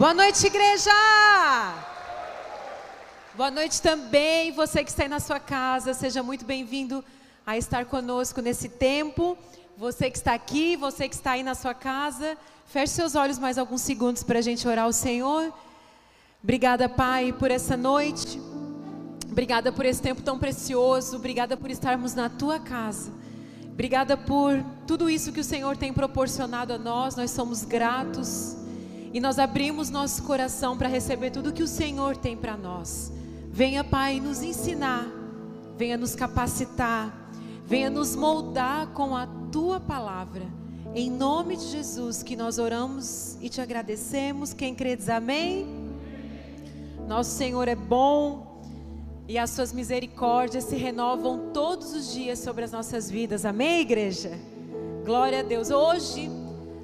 [0.00, 0.90] Boa noite, igreja!
[3.34, 7.04] Boa noite também, você que está aí na sua casa, seja muito bem-vindo
[7.46, 9.36] a estar conosco nesse tempo.
[9.76, 13.58] Você que está aqui, você que está aí na sua casa, feche seus olhos mais
[13.58, 15.52] alguns segundos para a gente orar ao Senhor.
[16.42, 18.40] Obrigada, Pai, por essa noite.
[19.30, 21.14] Obrigada por esse tempo tão precioso.
[21.16, 23.12] Obrigada por estarmos na tua casa.
[23.70, 27.16] Obrigada por tudo isso que o Senhor tem proporcionado a nós.
[27.16, 28.59] Nós somos gratos
[29.12, 33.12] e nós abrimos nosso coração para receber tudo que o Senhor tem para nós.
[33.50, 35.06] Venha, Pai, nos ensinar,
[35.76, 37.30] venha nos capacitar,
[37.66, 40.46] venha nos moldar com a tua palavra.
[40.94, 44.52] Em nome de Jesus que nós oramos e te agradecemos.
[44.52, 45.66] Quem crê diz amém.
[47.08, 48.62] Nosso Senhor é bom
[49.26, 53.44] e as suas misericórdias se renovam todos os dias sobre as nossas vidas.
[53.44, 54.38] Amém, igreja?
[55.04, 55.70] Glória a Deus.
[55.70, 56.30] Hoje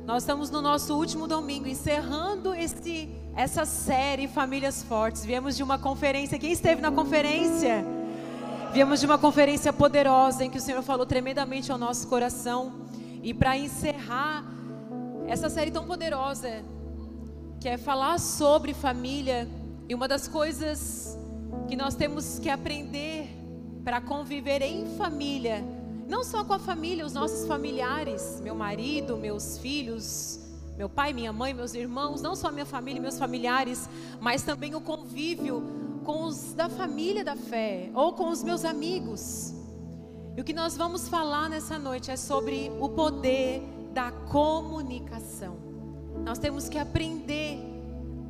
[0.06, 5.24] nós estamos no nosso último domingo, encerrando esse, essa série Famílias Fortes.
[5.24, 6.38] Viemos de uma conferência.
[6.38, 7.84] Quem esteve na conferência?
[8.72, 12.86] Viemos de uma conferência poderosa em que o Senhor falou tremendamente ao nosso coração.
[13.20, 14.44] E para encerrar
[15.26, 16.62] essa série tão poderosa,
[17.60, 19.48] que é falar sobre família,
[19.88, 21.18] e uma das coisas
[21.66, 23.26] que nós temos que aprender
[23.82, 25.64] para conviver em família,
[26.08, 30.40] não só com a família, os nossos familiares, meu marido, meus filhos,
[30.76, 33.88] meu pai, minha mãe, meus irmãos, não só minha família e meus familiares,
[34.20, 35.62] mas também o convívio
[36.04, 39.54] com os da família da fé ou com os meus amigos.
[40.36, 43.62] E o que nós vamos falar nessa noite é sobre o poder
[43.94, 45.56] da comunicação.
[46.24, 47.58] Nós temos que aprender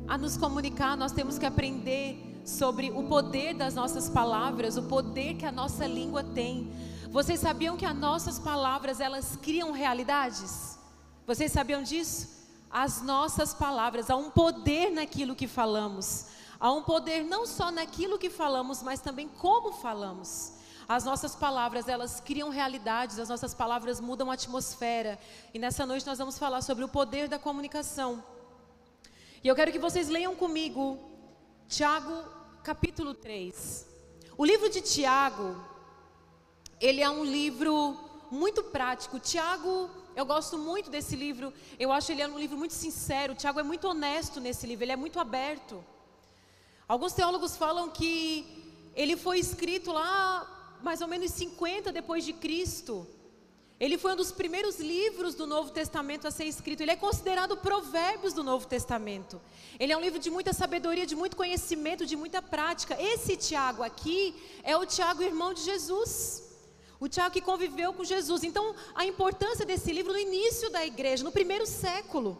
[0.07, 5.33] a nos comunicar, nós temos que aprender sobre o poder das nossas palavras, o poder
[5.33, 6.71] que a nossa língua tem.
[7.09, 10.77] Vocês sabiam que as nossas palavras elas criam realidades?
[11.25, 12.35] Vocês sabiam disso?
[12.69, 16.25] As nossas palavras, há um poder naquilo que falamos.
[16.59, 20.53] Há um poder não só naquilo que falamos, mas também como falamos.
[20.87, 25.17] As nossas palavras, elas criam realidades, as nossas palavras mudam a atmosfera.
[25.53, 28.23] E nessa noite nós vamos falar sobre o poder da comunicação.
[29.43, 30.99] E eu quero que vocês leiam comigo
[31.67, 32.23] Tiago
[32.63, 33.87] capítulo 3.
[34.37, 35.55] O livro de Tiago,
[36.79, 37.97] ele é um livro
[38.29, 39.19] muito prático.
[39.19, 41.53] Tiago, eu gosto muito desse livro.
[41.79, 43.35] Eu acho ele é um livro muito sincero.
[43.35, 45.83] Tiago é muito honesto nesse livro, ele é muito aberto.
[46.87, 48.45] Alguns teólogos falam que
[48.95, 53.07] ele foi escrito lá mais ou menos 50 depois de Cristo.
[53.79, 56.81] Ele foi um dos primeiros livros do Novo Testamento a ser escrito.
[56.81, 59.39] Ele é considerado Provérbios do Novo Testamento.
[59.79, 62.99] Ele é um livro de muita sabedoria, de muito conhecimento, de muita prática.
[62.99, 64.33] Esse Tiago aqui
[64.63, 66.46] é o Tiago, irmão de Jesus.
[66.99, 68.43] O Tiago que conviveu com Jesus.
[68.43, 72.37] Então, a importância desse livro no início da igreja, no primeiro século.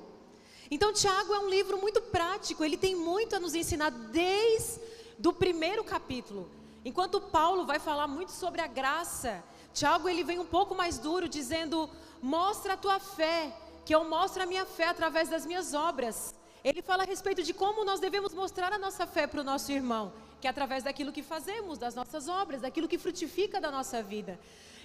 [0.69, 2.63] Então, Tiago é um livro muito prático.
[2.63, 4.79] Ele tem muito a nos ensinar desde
[5.25, 6.49] o primeiro capítulo.
[6.83, 9.43] Enquanto Paulo vai falar muito sobre a graça
[9.77, 11.87] Tiago ele vem um pouco mais duro, dizendo:
[12.19, 16.33] mostra a tua fé, que eu mostro a minha fé através das minhas obras.
[16.67, 19.71] Ele fala a respeito de como nós devemos mostrar a nossa fé para o nosso
[19.71, 20.11] irmão,
[20.41, 24.37] que é através daquilo que fazemos, das nossas obras, daquilo que frutifica da nossa vida.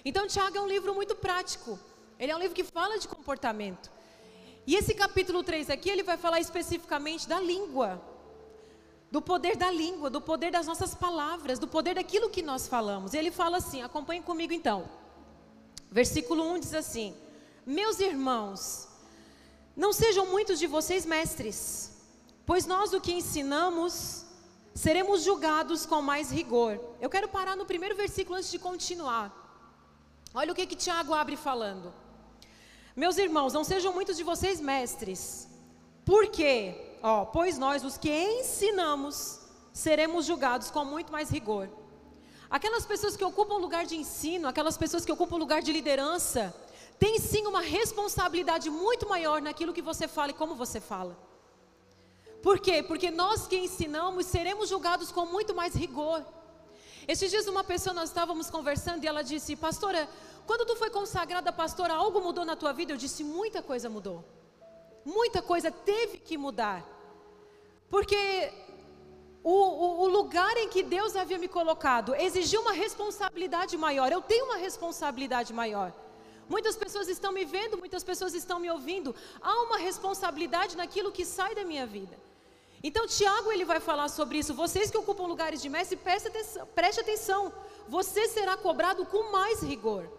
[0.05, 1.77] Então, Tiago é um livro muito prático.
[2.17, 3.91] Ele é um livro que fala de comportamento.
[4.65, 8.01] E esse capítulo 3 aqui, ele vai falar especificamente da língua
[9.11, 13.13] do poder da língua, do poder das nossas palavras, do poder daquilo que nós falamos.
[13.13, 14.89] E ele fala assim: acompanhe comigo então.
[15.91, 17.15] Versículo 1 diz assim:
[17.63, 18.87] Meus irmãos,
[19.75, 21.91] não sejam muitos de vocês mestres,
[22.45, 24.25] pois nós o que ensinamos
[24.73, 26.79] seremos julgados com mais rigor.
[26.99, 29.31] Eu quero parar no primeiro versículo antes de continuar.
[30.33, 31.93] Olha o que, que Tiago abre falando.
[32.95, 35.47] Meus irmãos, não sejam muitos de vocês mestres,
[36.05, 36.93] por quê?
[37.03, 39.41] ó, pois nós, os que ensinamos,
[39.73, 41.69] seremos julgados com muito mais rigor.
[42.49, 46.55] Aquelas pessoas que ocupam lugar de ensino, aquelas pessoas que ocupam lugar de liderança,
[47.03, 51.13] têm sim uma responsabilidade muito maior naquilo que você fala e como você fala.
[52.45, 52.75] Por quê?
[52.89, 56.19] Porque nós que ensinamos seremos julgados com muito mais rigor.
[57.05, 60.01] Esses dias uma pessoa nós estávamos conversando e ela disse: "Pastora,
[60.47, 64.19] quando tu foi consagrada pastora, algo mudou na tua vida?" Eu disse: "Muita coisa mudou.
[65.03, 66.79] Muita coisa teve que mudar.
[67.89, 68.21] Porque
[69.43, 74.09] o, o, o, lugar em que Deus havia me colocado exigiu uma responsabilidade maior.
[74.09, 75.91] Eu tenho uma responsabilidade maior.
[76.49, 79.15] Muitas pessoas estão me vendo, muitas pessoas estão me ouvindo.
[79.41, 82.17] Há uma responsabilidade naquilo que sai da minha vida.
[82.83, 84.53] Então, Tiago ele vai falar sobre isso.
[84.53, 87.53] Vocês que ocupam lugares de mestre, preste atenção, preste atenção.
[87.87, 90.09] Você será cobrado com mais rigor.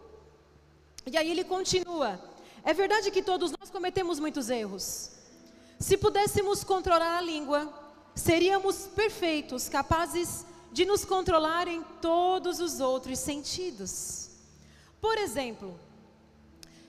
[1.07, 2.19] E aí ele continua.
[2.65, 5.11] É verdade que todos nós cometemos muitos erros.
[5.79, 7.71] Se pudéssemos controlar a língua,
[8.15, 14.31] seríamos perfeitos, capazes de nos controlar em todos os outros sentidos.
[15.01, 15.79] Por exemplo,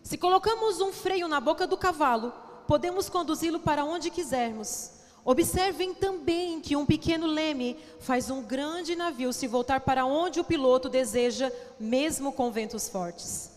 [0.05, 2.31] se colocamos um freio na boca do cavalo,
[2.67, 4.91] podemos conduzi-lo para onde quisermos.
[5.25, 10.43] Observem também que um pequeno leme faz um grande navio se voltar para onde o
[10.43, 13.49] piloto deseja, mesmo com ventos fortes.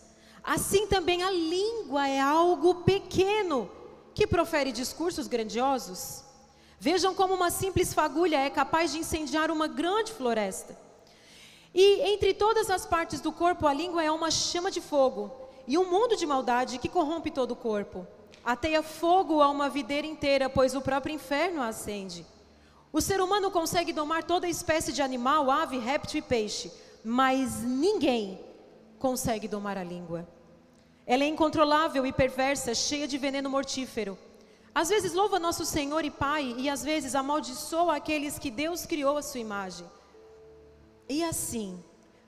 [0.43, 3.69] Assim também a língua é algo pequeno
[4.15, 6.23] que profere discursos grandiosos.
[6.79, 10.75] Vejam como uma simples fagulha é capaz de incendiar uma grande floresta.
[11.75, 15.38] E entre todas as partes do corpo, a língua é uma chama de fogo
[15.69, 18.07] e um mundo de maldade que corrompe todo o corpo.
[18.43, 22.25] Ateia fogo a uma videira inteira, pois o próprio inferno a acende.
[22.91, 26.71] O ser humano consegue domar toda espécie de animal, ave, réptil e peixe,
[27.03, 28.43] mas ninguém
[28.97, 30.27] consegue domar a língua.
[31.05, 34.17] Ela é incontrolável e perversa, cheia de veneno mortífero.
[34.73, 39.17] Às vezes louva nosso Senhor e Pai, e às vezes amaldiçoa aqueles que Deus criou
[39.17, 39.85] à sua imagem.
[41.07, 41.79] E assim,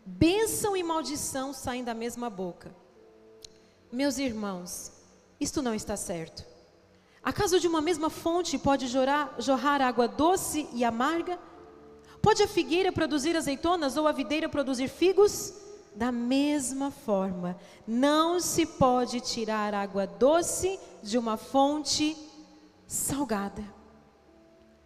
[0.05, 2.80] bênção e maldição saem da mesma boca.
[3.91, 4.91] Meus irmãos,
[5.37, 6.45] isto não está certo.
[7.21, 11.37] Acaso de uma mesma fonte pode jorrar, jorrar água doce e amarga?
[12.21, 15.53] Pode a figueira produzir azeitonas ou a videira produzir figos?
[15.93, 22.15] Da mesma forma, não se pode tirar água doce de uma fonte
[22.87, 23.63] salgada.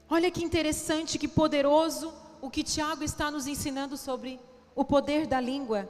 [0.09, 2.11] Olha que interessante, que poderoso
[2.41, 4.39] o que Tiago está nos ensinando sobre
[4.75, 5.87] o poder da língua.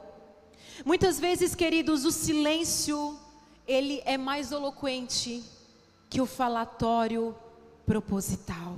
[0.84, 3.18] Muitas vezes, queridos, o silêncio,
[3.68, 5.44] ele é mais eloquente
[6.10, 7.36] que o falatório
[7.86, 8.78] proposital.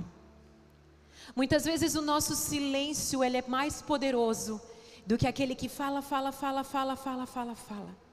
[1.34, 4.60] Muitas vezes o nosso silêncio, ele é mais poderoso
[5.06, 8.07] do que aquele que fala, fala, fala, fala, fala, fala, fala.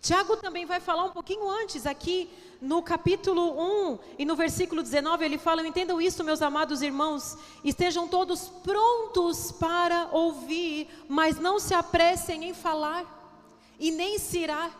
[0.00, 2.30] Tiago também vai falar um pouquinho antes, aqui
[2.60, 8.06] no capítulo 1 e no versículo 19, ele fala: Entendam isso, meus amados irmãos, estejam
[8.06, 13.04] todos prontos para ouvir, mas não se apressem em falar
[13.78, 14.70] e nem se irá.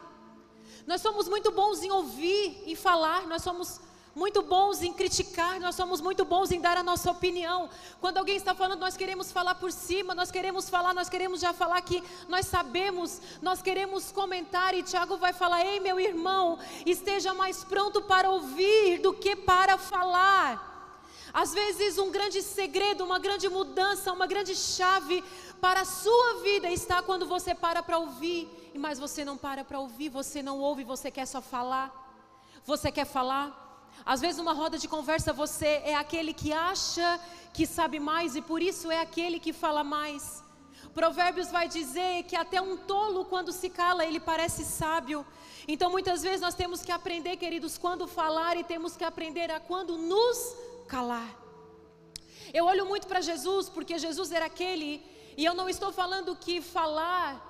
[0.87, 3.81] Nós somos muito bons em ouvir e falar, nós somos
[4.19, 7.71] muito bons em criticar, nós somos muito bons em dar a nossa opinião.
[8.01, 11.53] Quando alguém está falando, nós queremos falar por cima, nós queremos falar, nós queremos já
[11.53, 14.75] falar que nós sabemos, nós queremos comentar.
[14.75, 19.79] E Tiago vai falar: Ei, meu irmão, esteja mais pronto para ouvir do que para
[19.79, 20.67] falar.
[21.33, 25.23] Às vezes, um grande segredo, uma grande mudança, uma grande chave
[25.61, 29.79] para a sua vida está quando você para para ouvir, mas você não para para
[29.79, 31.87] ouvir, você não ouve, você quer só falar.
[32.65, 33.68] Você quer falar?
[34.05, 37.21] Às vezes, numa roda de conversa, você é aquele que acha
[37.53, 40.43] que sabe mais e por isso é aquele que fala mais.
[40.95, 45.25] Provérbios vai dizer que até um tolo, quando se cala, ele parece sábio.
[45.67, 49.61] Então, muitas vezes, nós temos que aprender, queridos, quando falar e temos que aprender a
[49.61, 50.57] quando nos
[50.87, 51.29] calar.
[52.53, 55.05] Eu olho muito para Jesus, porque Jesus era aquele,
[55.37, 57.45] e eu não estou falando que falar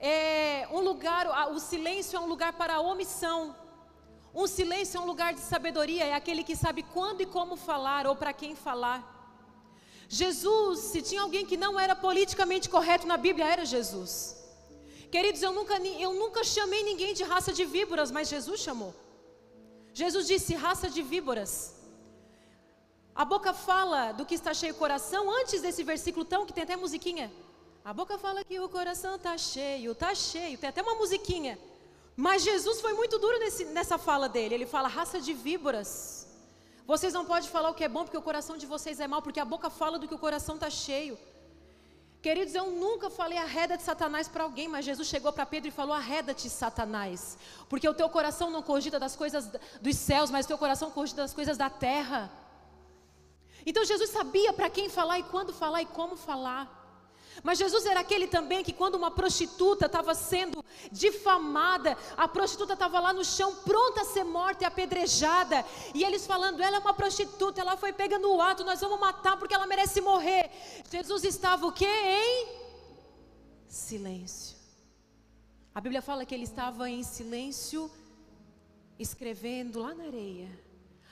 [0.00, 3.54] é um lugar, o silêncio é um lugar para a omissão.
[4.40, 8.06] Um silêncio é um lugar de sabedoria, é aquele que sabe quando e como falar
[8.06, 9.00] ou para quem falar.
[10.08, 14.36] Jesus, se tinha alguém que não era politicamente correto na Bíblia, era Jesus.
[15.10, 15.76] Queridos, eu nunca,
[16.06, 18.94] eu nunca chamei ninguém de raça de víboras, mas Jesus chamou.
[19.92, 21.52] Jesus disse raça de víboras.
[23.12, 26.62] A boca fala do que está cheio o coração, antes desse versículo tão que tem
[26.62, 27.28] até musiquinha.
[27.84, 31.58] A boca fala que o coração está cheio, está cheio, tem até uma musiquinha.
[32.24, 34.52] Mas Jesus foi muito duro nesse, nessa fala dele.
[34.56, 36.26] Ele fala: raça de víboras.
[36.84, 39.22] Vocês não podem falar o que é bom porque o coração de vocês é mau,
[39.22, 41.16] porque a boca fala do que o coração está cheio.
[42.20, 45.70] Queridos, eu nunca falei arreda de Satanás para alguém, mas Jesus chegou para Pedro e
[45.70, 49.48] falou: arreda-te, Satanás, porque o teu coração não cogita das coisas
[49.80, 52.32] dos céus, mas o teu coração cogita das coisas da terra.
[53.64, 56.77] Então Jesus sabia para quem falar e quando falar e como falar.
[57.42, 63.00] Mas Jesus era aquele também que, quando uma prostituta estava sendo difamada, a prostituta estava
[63.00, 65.64] lá no chão, pronta a ser morta e apedrejada,
[65.94, 69.36] e eles falando: ela é uma prostituta, ela foi pega no ato, nós vamos matar
[69.36, 70.50] porque ela merece morrer.
[70.90, 71.86] Jesus estava o quê?
[71.86, 72.48] Em
[73.68, 74.56] silêncio.
[75.74, 77.90] A Bíblia fala que ele estava em silêncio,
[78.98, 80.48] escrevendo lá na areia.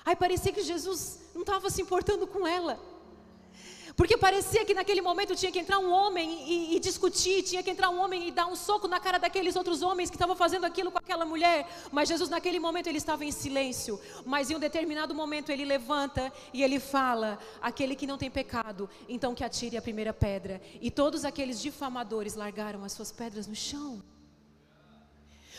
[0.04, 2.78] Aí parecia que Jesus não estava se importando com ela.
[3.96, 7.70] Porque parecia que naquele momento tinha que entrar um homem e, e, discutir, tinha que
[7.70, 10.66] entrar um homem e dar um soco na cara daqueles outros homens que estavam fazendo
[10.66, 11.66] aquilo com aquela mulher.
[11.90, 13.98] Mas Jesus, naquele momento, ele estava em silêncio.
[14.26, 18.88] Mas em um determinado momento, ele levanta e ele fala: Aquele que não tem pecado,
[19.08, 20.60] então que atire a primeira pedra.
[20.78, 24.02] E todos aqueles difamadores largaram as suas pedras no chão.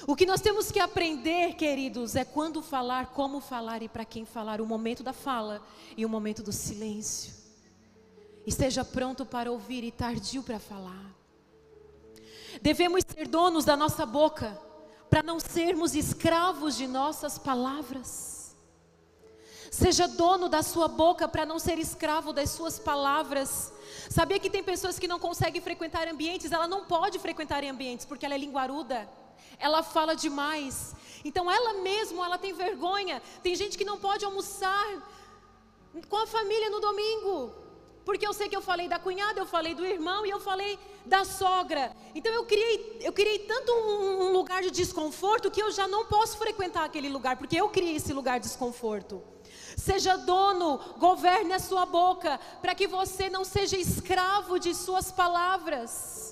[0.06, 4.26] O que nós temos que aprender, queridos, é quando falar, como falar e para quem
[4.26, 5.60] falar, o momento da fala
[5.98, 7.37] e o momento do silêncio.
[8.48, 11.14] Esteja pronto para ouvir e tardio para falar.
[12.62, 14.58] Devemos ser donos da nossa boca,
[15.10, 18.56] para não sermos escravos de nossas palavras.
[19.70, 23.74] Seja dono da sua boca para não ser escravo das suas palavras.
[24.10, 28.26] Sabia que tem pessoas que não conseguem frequentar ambientes, ela não pode frequentar ambientes porque
[28.26, 29.10] ela é linguaruda.
[29.60, 30.96] Ela fala demais.
[31.26, 33.22] Então ela mesma, ela tem vergonha.
[33.44, 34.88] Tem gente que não pode almoçar
[36.08, 37.67] com a família no domingo.
[38.08, 40.80] Porque eu sei que eu falei da cunhada, eu falei do irmão e eu falei
[41.06, 41.94] da sogra.
[42.16, 46.06] Então eu criei, eu criei tanto um, um lugar de desconforto que eu já não
[46.06, 49.22] posso frequentar aquele lugar, porque eu criei esse lugar de desconforto.
[49.76, 56.27] Seja dono, governe a sua boca, para que você não seja escravo de suas palavras.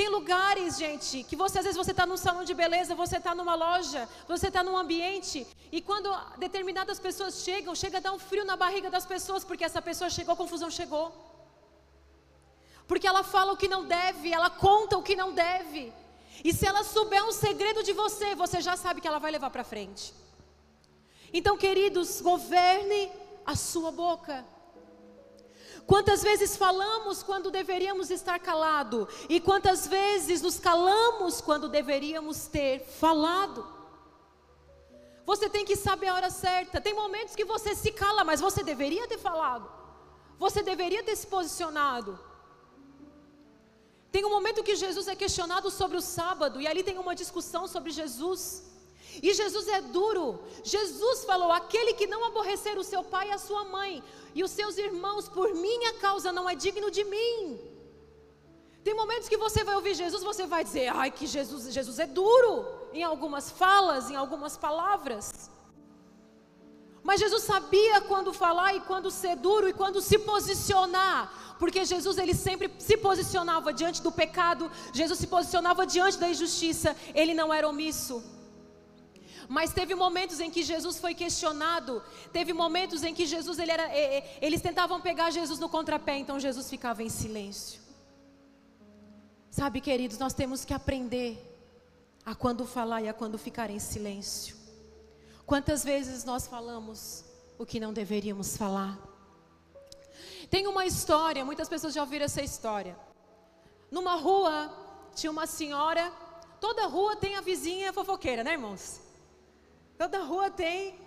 [0.00, 3.34] Tem lugares, gente, que você às vezes você está num salão de beleza, você está
[3.34, 8.18] numa loja, você está num ambiente, e quando determinadas pessoas chegam, chega a dar um
[8.18, 11.12] frio na barriga das pessoas, porque essa pessoa chegou, a confusão chegou.
[12.88, 15.92] Porque ela fala o que não deve, ela conta o que não deve.
[16.42, 19.50] E se ela souber um segredo de você, você já sabe que ela vai levar
[19.50, 20.14] para frente.
[21.30, 23.12] Então, queridos, governe
[23.44, 24.46] a sua boca.
[25.90, 32.74] Quantas vezes falamos quando deveríamos estar calado e quantas vezes nos calamos quando deveríamos ter
[33.00, 33.66] falado?
[35.26, 36.80] Você tem que saber a hora certa.
[36.80, 39.68] Tem momentos que você se cala, mas você deveria ter falado.
[40.38, 42.16] Você deveria ter se posicionado.
[44.12, 47.66] Tem um momento que Jesus é questionado sobre o sábado e ali tem uma discussão
[47.66, 48.62] sobre Jesus.
[49.22, 50.40] E Jesus é duro.
[50.64, 54.02] Jesus falou: aquele que não aborrecer o seu pai e a sua mãe
[54.34, 57.60] e os seus irmãos por minha causa não é digno de mim.
[58.82, 62.06] Tem momentos que você vai ouvir Jesus, você vai dizer: ai, que Jesus, Jesus é
[62.06, 65.50] duro em algumas falas, em algumas palavras.
[67.02, 72.18] Mas Jesus sabia quando falar e quando ser duro e quando se posicionar, porque Jesus
[72.18, 77.52] ele sempre se posicionava diante do pecado, Jesus se posicionava diante da injustiça, ele não
[77.52, 78.22] era omisso.
[79.50, 82.00] Mas teve momentos em que Jesus foi questionado,
[82.32, 83.90] teve momentos em que Jesus ele era,
[84.40, 87.80] eles tentavam pegar Jesus no contrapé, então Jesus ficava em silêncio.
[89.50, 91.36] Sabe, queridos, nós temos que aprender
[92.24, 94.54] a quando falar e a quando ficar em silêncio.
[95.44, 97.24] Quantas vezes nós falamos
[97.58, 98.96] o que não deveríamos falar?
[100.48, 102.96] Tem uma história, muitas pessoas já ouviram essa história.
[103.90, 104.72] Numa rua
[105.12, 106.08] tinha uma senhora,
[106.60, 109.09] toda rua tem a vizinha fofoqueira, né, irmãos?
[110.00, 110.98] Toda rua tem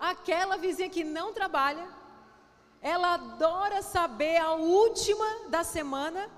[0.00, 1.86] aquela vizinha que não trabalha,
[2.92, 6.28] ela adora saber a última da semana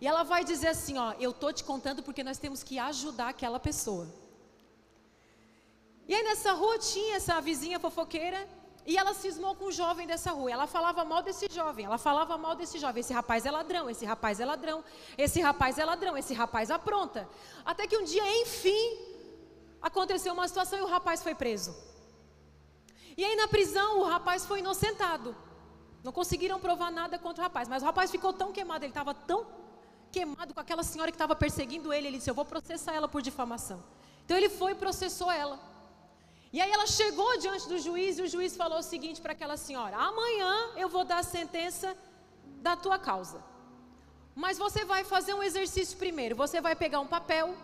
[0.00, 3.28] e ela vai dizer assim: Ó, eu tô te contando porque nós temos que ajudar
[3.28, 4.06] aquela pessoa.
[6.08, 8.40] E aí nessa rua tinha essa vizinha fofoqueira
[8.86, 10.50] e ela cismou com um jovem dessa rua.
[10.50, 13.00] Ela falava mal desse jovem, ela falava mal desse jovem.
[13.00, 14.82] Esse rapaz é ladrão, esse rapaz é ladrão,
[15.18, 17.28] esse rapaz é ladrão, esse rapaz apronta.
[17.62, 19.15] Até que um dia, enfim,
[19.80, 21.74] aconteceu uma situação e o rapaz foi preso.
[23.16, 25.34] E aí na prisão o rapaz foi inocentado.
[26.04, 29.14] Não conseguiram provar nada contra o rapaz, mas o rapaz ficou tão queimado, ele estava
[29.14, 29.46] tão
[30.12, 33.22] queimado com aquela senhora que estava perseguindo ele, ele disse: "Eu vou processar ela por
[33.22, 33.82] difamação".
[34.24, 35.58] Então ele foi e processou ela.
[36.52, 39.56] E aí ela chegou diante do juiz e o juiz falou o seguinte para aquela
[39.56, 41.96] senhora: "Amanhã eu vou dar a sentença
[42.66, 43.42] da tua causa.
[44.34, 46.36] Mas você vai fazer um exercício primeiro.
[46.36, 47.54] Você vai pegar um papel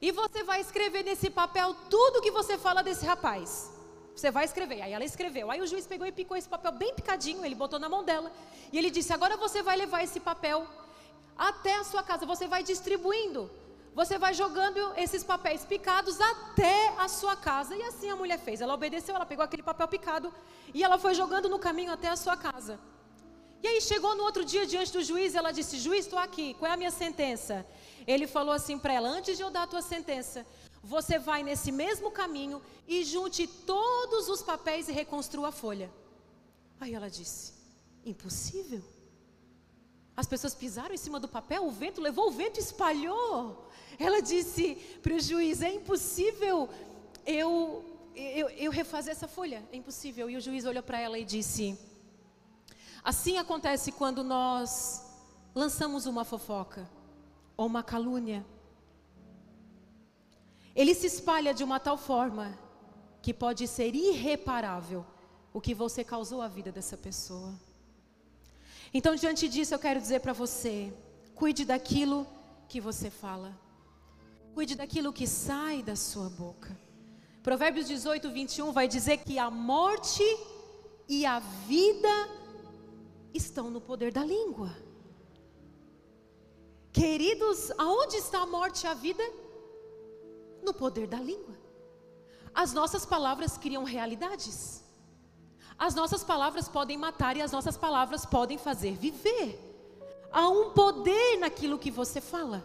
[0.00, 3.70] e você vai escrever nesse papel tudo que você fala desse rapaz.
[4.14, 4.80] Você vai escrever.
[4.82, 5.50] Aí ela escreveu.
[5.50, 8.32] Aí o juiz pegou e picou esse papel bem picadinho, ele botou na mão dela.
[8.72, 10.66] E ele disse: Agora você vai levar esse papel
[11.36, 12.24] até a sua casa.
[12.24, 13.50] Você vai distribuindo.
[13.94, 17.74] Você vai jogando esses papéis picados até a sua casa.
[17.76, 18.60] E assim a mulher fez.
[18.60, 20.32] Ela obedeceu, ela pegou aquele papel picado
[20.74, 22.78] e ela foi jogando no caminho até a sua casa.
[23.66, 26.70] E aí chegou no outro dia diante do juiz, ela disse: Juiz, estou aqui, qual
[26.70, 27.66] é a minha sentença?
[28.06, 30.46] Ele falou assim para ela: Antes de eu dar a tua sentença,
[30.84, 35.90] você vai nesse mesmo caminho e junte todos os papéis e reconstrua a folha.
[36.78, 37.54] Aí ela disse:
[38.04, 38.84] Impossível.
[40.16, 43.68] As pessoas pisaram em cima do papel, o vento levou, o vento espalhou.
[43.98, 46.68] Ela disse para o juiz: É impossível
[47.26, 50.30] eu, eu, eu refazer essa folha, é impossível.
[50.30, 51.76] E o juiz olhou para ela e disse:
[53.06, 55.00] Assim acontece quando nós
[55.54, 56.90] lançamos uma fofoca
[57.56, 58.44] ou uma calúnia.
[60.74, 62.58] Ele se espalha de uma tal forma
[63.22, 65.06] que pode ser irreparável
[65.54, 67.54] o que você causou à vida dessa pessoa.
[68.92, 70.92] Então, diante disso, eu quero dizer para você:
[71.32, 72.26] cuide daquilo
[72.68, 73.56] que você fala.
[74.52, 76.76] Cuide daquilo que sai da sua boca.
[77.40, 80.24] Provérbios 18, 21 vai dizer que a morte
[81.08, 82.45] e a vida
[83.36, 84.74] estão no poder da língua.
[86.92, 89.22] Queridos, aonde está a morte e a vida?
[90.62, 91.54] No poder da língua.
[92.54, 94.82] As nossas palavras criam realidades.
[95.78, 99.60] As nossas palavras podem matar e as nossas palavras podem fazer viver.
[100.32, 102.64] Há um poder naquilo que você fala.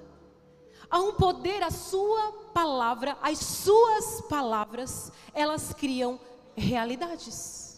[0.90, 6.20] Há um poder, a sua palavra, as suas palavras, elas criam
[6.56, 7.71] realidades.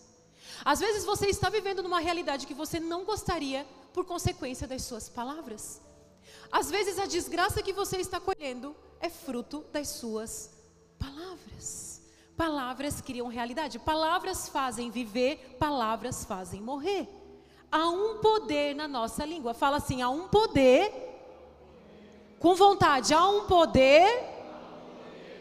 [0.65, 5.09] Às vezes você está vivendo numa realidade que você não gostaria por consequência das suas
[5.09, 5.81] palavras.
[6.51, 10.51] Às vezes a desgraça que você está colhendo é fruto das suas
[10.97, 12.01] palavras.
[12.37, 17.07] Palavras criam realidade, palavras fazem viver, palavras fazem morrer.
[17.71, 19.53] Há um poder na nossa língua.
[19.53, 20.91] Fala assim: há um poder,
[22.39, 24.07] com vontade, há um poder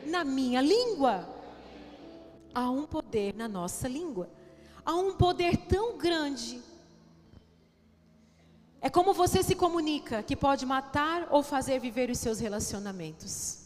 [0.04, 1.28] na minha língua.
[2.54, 4.28] Há um poder na nossa língua.
[4.84, 6.62] Há um poder tão grande.
[8.80, 13.58] É como você se comunica que pode matar ou fazer viver os seus relacionamentos.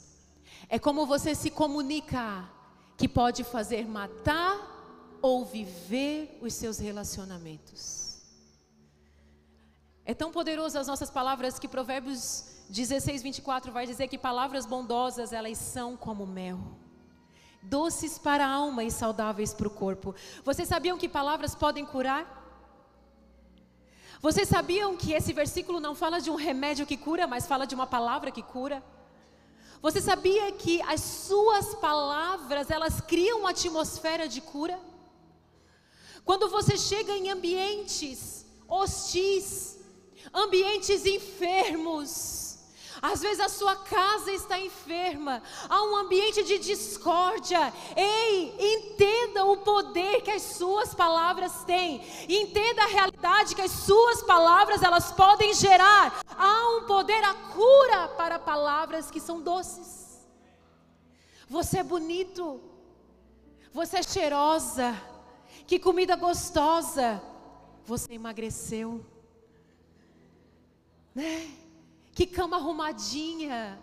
[0.69, 2.49] É como você se comunica
[2.97, 8.19] que pode fazer matar ou viver os seus relacionamentos.
[10.05, 15.33] É tão poderoso as nossas palavras que Provérbios 16, 24 vai dizer que palavras bondosas
[15.33, 16.59] elas são como mel,
[17.69, 20.15] doces para a alma e saudáveis para o corpo.
[20.45, 22.25] Vocês sabiam que palavras podem curar?
[24.21, 27.75] Vocês sabiam que esse versículo não fala de um remédio que cura, mas fala de
[27.75, 28.83] uma palavra que cura?
[29.83, 34.79] Você sabia que as suas palavras, elas criam uma atmosfera de cura?
[36.25, 39.79] Quando você chega em ambientes hostis,
[40.35, 42.36] ambientes enfermos,
[43.13, 47.73] às vezes a sua casa está enferma, há um ambiente de discórdia.
[47.97, 52.03] Ei, entenda o poder que as suas palavras têm.
[52.29, 56.21] Entenda a realidade que as suas palavras elas podem gerar.
[56.27, 60.27] Há um poder, a cura para palavras que são doces.
[61.49, 62.61] Você é bonito.
[63.73, 65.01] Você é cheirosa.
[65.65, 67.23] Que comida gostosa.
[67.85, 69.05] Você emagreceu.
[71.15, 71.66] Né?
[72.17, 73.79] Que cama arrumadinha.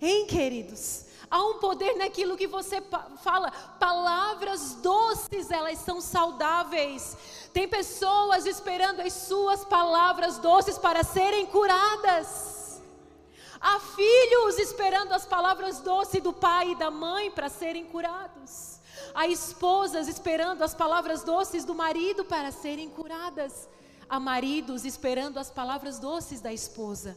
[0.00, 1.06] Hein, queridos?
[1.30, 2.82] Há um poder naquilo que você
[3.22, 3.52] fala.
[3.78, 7.16] Palavras doces, elas são saudáveis.
[7.52, 12.82] Tem pessoas esperando as suas palavras doces para serem curadas.
[13.60, 18.80] Há filhos esperando as palavras doces do pai e da mãe para serem curados.
[19.14, 23.68] Há esposas esperando as palavras doces do marido para serem curadas.
[24.08, 27.16] Há maridos esperando as palavras doces da esposa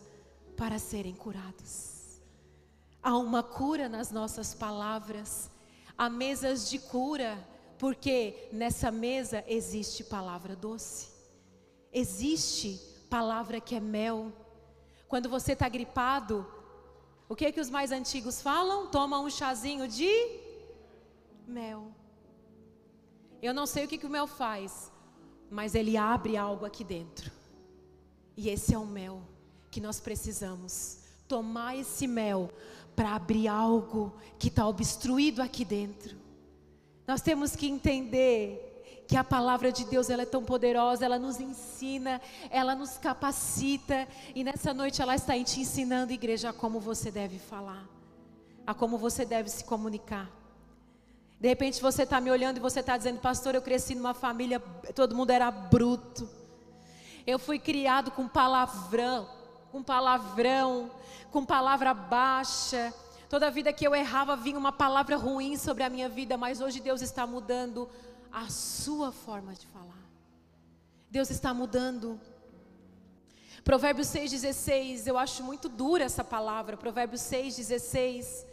[0.56, 2.19] para serem curados.
[3.02, 5.50] Há uma cura nas nossas palavras.
[5.97, 7.38] Há mesas de cura,
[7.78, 11.10] porque nessa mesa existe palavra doce.
[11.91, 14.32] Existe palavra que é mel.
[15.08, 16.45] Quando você está gripado,
[17.30, 18.88] o que é que os mais antigos falam?
[18.88, 20.10] Toma um chazinho de
[21.47, 21.91] mel.
[23.41, 24.91] Eu não sei o que, que o mel faz,
[25.49, 27.31] mas ele abre algo aqui dentro.
[28.36, 29.21] E esse é o mel
[29.71, 30.99] que nós precisamos.
[31.27, 32.51] Tomar esse mel
[32.95, 36.15] para abrir algo que está obstruído aqui dentro.
[37.07, 38.67] Nós temos que entender
[39.07, 44.07] que a palavra de Deus ela é tão poderosa, ela nos ensina, ela nos capacita
[44.36, 47.88] e nessa noite ela está te ensinando, igreja, a como você deve falar,
[48.65, 50.29] a como você deve se comunicar.
[51.39, 54.60] De repente você está me olhando e você está dizendo, pastor, eu cresci numa família,
[54.95, 56.28] todo mundo era bruto.
[57.26, 59.30] Eu fui criado com palavrão,
[59.71, 60.89] com palavrão,
[61.32, 62.93] com palavra baixa.
[63.30, 66.80] Toda vida que eu errava vinha uma palavra ruim sobre a minha vida, mas hoje
[66.80, 67.89] Deus está mudando
[68.32, 70.08] a sua forma de falar.
[71.12, 72.19] Deus está mudando.
[73.63, 76.78] Provérbios 6,16, eu acho muito dura essa palavra.
[76.78, 78.45] Provérbios 6,16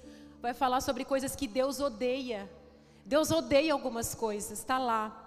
[0.42, 2.50] vai falar sobre coisas que Deus odeia.
[3.04, 5.20] Deus odeia algumas coisas, está lá.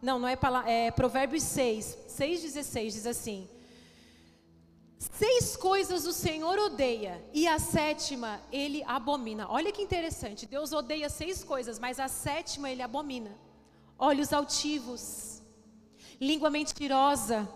[0.00, 3.48] Não, não é, é Provérbios 6, 6,16 diz assim:
[4.98, 9.48] Seis coisas o Senhor odeia, e a sétima ele abomina.
[9.48, 13.36] Olha que interessante, Deus odeia seis coisas, mas a sétima ele abomina.
[13.98, 15.42] Olhos altivos,
[16.20, 17.48] língua mentirosa,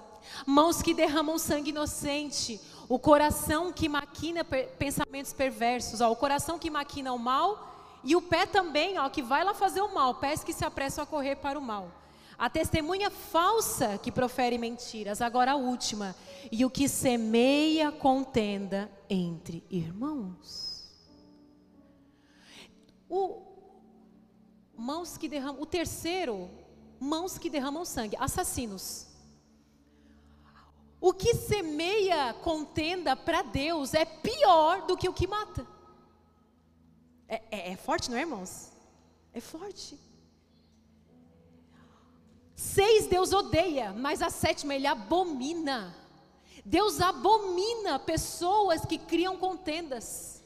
[0.47, 6.71] mãos que derramam sangue inocente, o coração que maquina pensamentos perversos, ó, o coração que
[6.71, 10.45] maquina o mal e o pé também, ó, que vai lá fazer o mal, pés
[10.45, 11.91] que se apressam a correr para o mal.
[12.39, 16.15] A testemunha falsa que profere mentiras, agora a última.
[16.53, 20.93] E o que semeia contenda entre irmãos.
[23.09, 23.43] O
[24.77, 26.51] mãos que derramam, o terceiro,
[27.01, 29.07] mãos que derramam sangue, assassinos.
[31.01, 35.67] O que semeia contenda para Deus é pior do que o que mata.
[37.29, 38.71] É, é, é forte, não é, irmãos?
[39.35, 39.99] É forte.
[42.55, 45.95] Seis Deus odeia, mas a sétima ele abomina.
[46.65, 50.43] Deus abomina pessoas que criam contendas,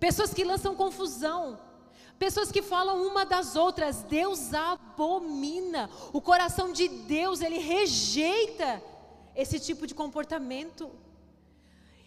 [0.00, 1.58] pessoas que lançam confusão,
[2.18, 4.02] pessoas que falam uma das outras.
[4.02, 5.88] Deus abomina.
[6.12, 8.82] O coração de Deus, ele rejeita
[9.34, 10.90] esse tipo de comportamento.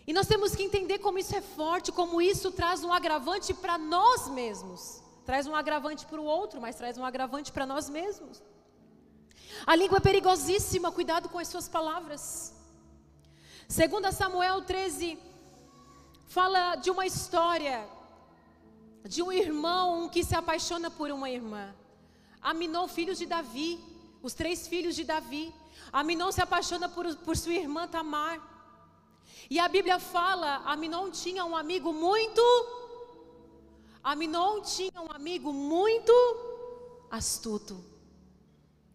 [0.08, 3.78] E nós temos que entender como isso é forte, como isso traz um agravante para
[3.78, 5.02] nós mesmos.
[5.26, 8.42] Traz um agravante para o outro, mas traz um agravante para nós mesmos.
[9.66, 12.54] A língua é perigosíssima, cuidado com as suas palavras.
[13.68, 15.18] Segundo Samuel 13,
[16.28, 17.88] fala de uma história
[19.04, 21.74] de um irmão que se apaixona por uma irmã.
[22.42, 23.80] Aminon, filhos de Davi,
[24.22, 25.54] os três filhos de Davi.
[25.92, 28.51] Aminon se apaixona por, por sua irmã Tamar.
[29.50, 32.42] E a Bíblia fala, Aminon tinha um amigo muito
[34.04, 36.12] Aminon tinha um amigo muito
[37.10, 37.84] astuto.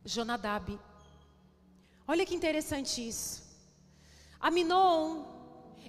[0.04, 0.78] Jonadab.
[2.08, 3.44] Olha que interessante isso.
[4.40, 5.24] Aminon,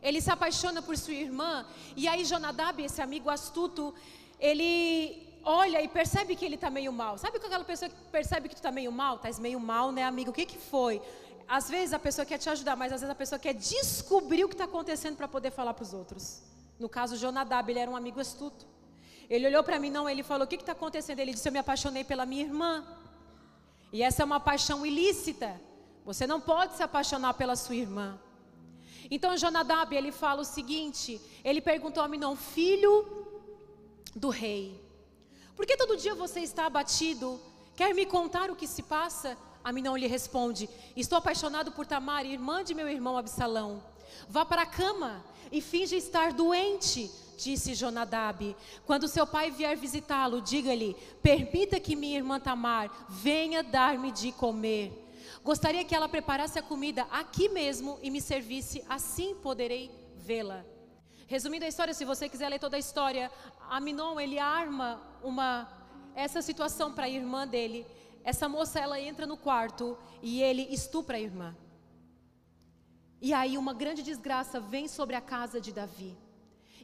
[0.03, 3.93] ele se apaixona por sua irmã, e aí Jonadab, esse amigo astuto,
[4.39, 7.17] ele olha e percebe que ele está meio mal.
[7.17, 9.15] Sabe aquela pessoa que percebe que tu está meio mal?
[9.15, 10.29] Estás meio mal, né, amigo?
[10.29, 11.01] O que, que foi?
[11.47, 14.49] Às vezes a pessoa quer te ajudar, mas às vezes a pessoa quer descobrir o
[14.49, 16.41] que está acontecendo para poder falar para os outros.
[16.77, 18.65] No caso, Jonadab, ele era um amigo astuto.
[19.29, 21.19] Ele olhou para mim, não, ele falou: O que está acontecendo?
[21.19, 22.85] Ele disse: Eu me apaixonei pela minha irmã.
[23.91, 25.59] E essa é uma paixão ilícita.
[26.05, 28.19] Você não pode se apaixonar pela sua irmã.
[29.09, 32.93] Então Jonadab, ele fala o seguinte: ele perguntou a Minon, filho
[34.15, 34.81] do rei,
[35.55, 37.39] por que todo dia você está abatido?
[37.75, 39.37] Quer me contar o que se passa?
[39.67, 43.83] Aminon lhe responde: Estou apaixonado por Tamar, irmã de meu irmão Absalão.
[44.29, 48.55] Vá para a cama e finge estar doente, disse Jonadab.
[48.85, 55.03] Quando seu pai vier visitá-lo, diga-lhe: Permita que minha irmã Tamar venha dar-me de comer.
[55.43, 60.63] Gostaria que ela preparasse a comida aqui mesmo e me servisse, assim poderei vê-la.
[61.27, 63.29] Resumindo a história, se você quiser ler toda a história,
[63.69, 65.67] Aminon ele arma uma
[66.15, 67.85] essa situação para a irmã dele.
[68.31, 71.55] Essa moça ela entra no quarto e ele estupra a irmã.
[73.21, 76.13] E aí uma grande desgraça vem sobre a casa de Davi.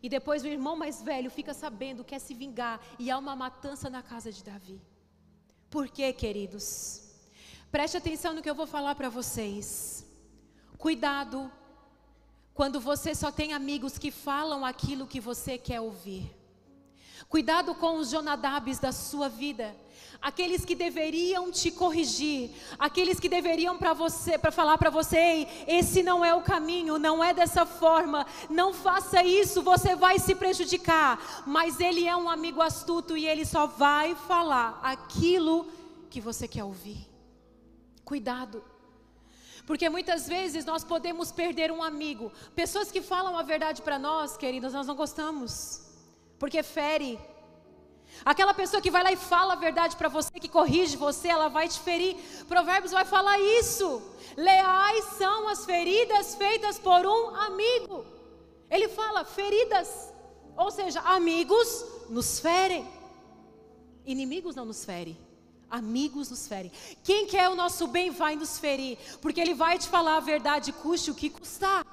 [0.01, 3.89] E depois o irmão mais velho fica sabendo, quer se vingar, e há uma matança
[3.89, 4.81] na casa de Davi.
[5.69, 7.11] Por quê, queridos?
[7.69, 10.05] Preste atenção no que eu vou falar para vocês.
[10.77, 11.51] Cuidado
[12.53, 16.42] quando você só tem amigos que falam aquilo que você quer ouvir.
[17.29, 19.75] Cuidado com os Jonadabes da sua vida,
[20.21, 25.47] aqueles que deveriam te corrigir, aqueles que deveriam para você, para falar para você, Ei,
[25.67, 30.35] esse não é o caminho, não é dessa forma, não faça isso, você vai se
[30.35, 31.43] prejudicar.
[31.45, 35.67] Mas ele é um amigo astuto e ele só vai falar aquilo
[36.09, 37.09] que você quer ouvir.
[38.05, 38.63] Cuidado.
[39.65, 42.31] Porque muitas vezes nós podemos perder um amigo.
[42.53, 45.81] Pessoas que falam a verdade para nós, queridos, nós não gostamos.
[46.43, 47.17] Porque fere.
[48.25, 51.47] Aquela pessoa que vai lá e fala a verdade para você, que corrige você, ela
[51.47, 52.17] vai te ferir.
[52.49, 54.01] Provérbios vai falar isso.
[54.35, 58.05] Leais são as feridas feitas por um amigo.
[58.69, 59.87] Ele fala feridas.
[60.57, 62.85] Ou seja, amigos nos ferem.
[64.05, 65.17] Inimigos não nos ferem
[65.71, 66.71] amigos nos ferem.
[67.03, 70.71] Quem quer o nosso bem vai nos ferir, porque ele vai te falar a verdade,
[70.71, 71.83] custe o que custar.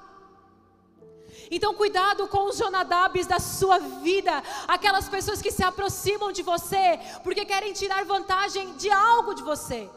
[1.53, 6.97] Então, cuidado com os Jonadabes da sua vida, aquelas pessoas que se aproximam de você
[7.23, 9.89] porque querem tirar vantagem de algo de você.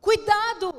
[0.00, 0.72] Cuidado!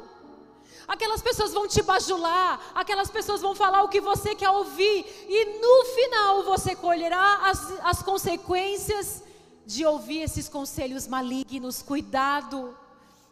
[0.88, 5.60] Aquelas pessoas vão te bajular, aquelas pessoas vão falar o que você quer ouvir, e
[5.60, 9.22] no final você colherá as, as consequências
[9.66, 11.82] de ouvir esses conselhos malignos.
[11.82, 12.74] Cuidado,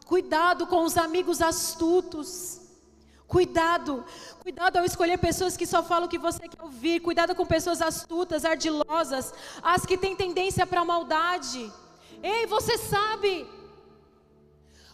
[0.04, 2.65] cuidado com os amigos astutos.
[3.26, 4.04] Cuidado,
[4.40, 7.00] cuidado ao escolher pessoas que só falam o que você quer ouvir.
[7.00, 11.72] Cuidado com pessoas astutas, ardilosas, as que têm tendência para maldade.
[12.22, 13.48] Ei, você sabe.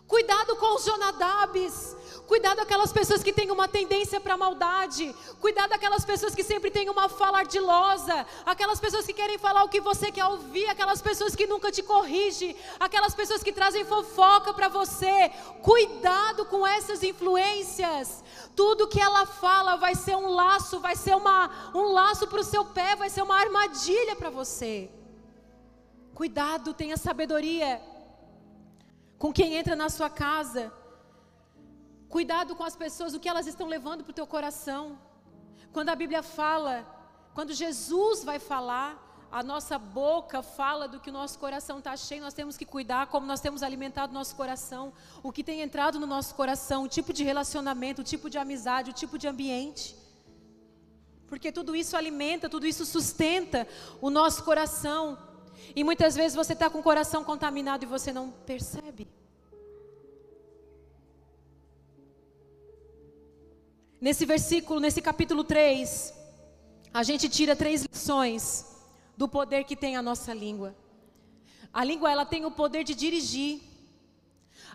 [0.07, 1.97] Cuidado com os Jonadabes.
[2.27, 5.15] Cuidado aquelas pessoas que têm uma tendência para maldade.
[5.41, 8.27] Cuidado aquelas pessoas que sempre têm uma fala ardilosa.
[8.47, 10.67] Aquelas pessoas que querem falar o que você quer ouvir.
[10.69, 12.57] Aquelas pessoas que nunca te corrigem.
[12.79, 15.31] Aquelas pessoas que trazem fofoca para você.
[15.63, 18.23] Cuidado com essas influências.
[18.55, 22.45] Tudo que ela fala vai ser um laço, vai ser uma, um laço para o
[22.45, 24.91] seu pé, vai ser uma armadilha para você.
[26.15, 27.81] Cuidado, tenha sabedoria
[29.19, 30.73] com quem entra na sua casa.
[32.15, 34.99] Cuidado com as pessoas, o que elas estão levando para o teu coração.
[35.73, 36.75] Quando a Bíblia fala,
[37.33, 38.91] quando Jesus vai falar,
[39.41, 43.07] a nossa boca fala do que o nosso coração está cheio, nós temos que cuidar
[43.07, 46.89] como nós temos alimentado o nosso coração, o que tem entrado no nosso coração, o
[46.97, 49.97] tipo de relacionamento, o tipo de amizade, o tipo de ambiente.
[51.27, 53.67] Porque tudo isso alimenta, tudo isso sustenta
[54.03, 55.17] o nosso coração.
[55.75, 59.22] E muitas vezes você está com o coração contaminado e você não percebe.
[64.07, 66.13] Nesse versículo, nesse capítulo 3,
[66.93, 68.67] a gente tira três lições
[69.17, 70.75] do poder que tem a nossa língua.
[71.73, 73.61] A língua ela tem o poder de dirigir.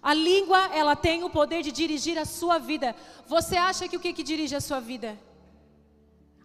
[0.02, 2.96] A língua ela tem o poder de dirigir a sua vida.
[3.28, 5.20] Você acha que o que, que dirige a sua vida?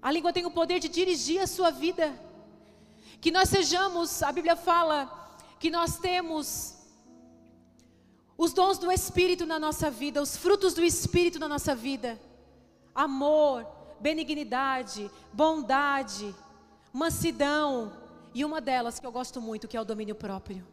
[0.02, 2.12] A língua tem o poder de dirigir a sua vida.
[3.20, 4.98] Que nós sejamos, a Bíblia fala
[5.60, 6.74] que nós temos
[8.36, 12.18] os dons do Espírito na nossa vida, os frutos do Espírito na nossa vida:
[12.94, 13.66] amor,
[14.00, 16.34] benignidade, bondade,
[16.92, 17.92] mansidão
[18.34, 20.66] e uma delas que eu gosto muito, que é o domínio próprio.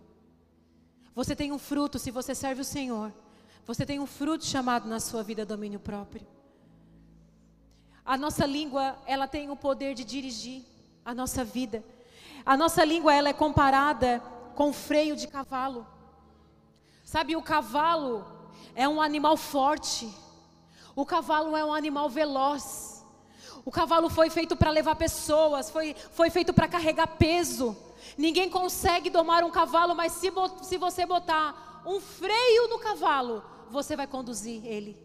[1.16, 3.14] Você tem um fruto se você serve o Senhor.
[3.66, 6.26] Você tem um fruto chamado na sua vida domínio próprio.
[8.06, 10.64] A nossa língua, ela tem o poder de dirigir
[11.06, 11.84] a nossa vida.
[12.46, 14.20] A nossa língua, ela é comparada
[14.56, 15.86] com freio de cavalo.
[17.04, 18.26] Sabe, o cavalo
[18.74, 20.12] é um animal forte.
[21.00, 23.06] O cavalo é um animal veloz.
[23.64, 27.74] O cavalo foi feito para levar pessoas, foi, foi feito para carregar peso.
[28.18, 30.30] Ninguém consegue domar um cavalo, mas se,
[30.62, 35.02] se você botar um freio no cavalo, você vai conduzir ele.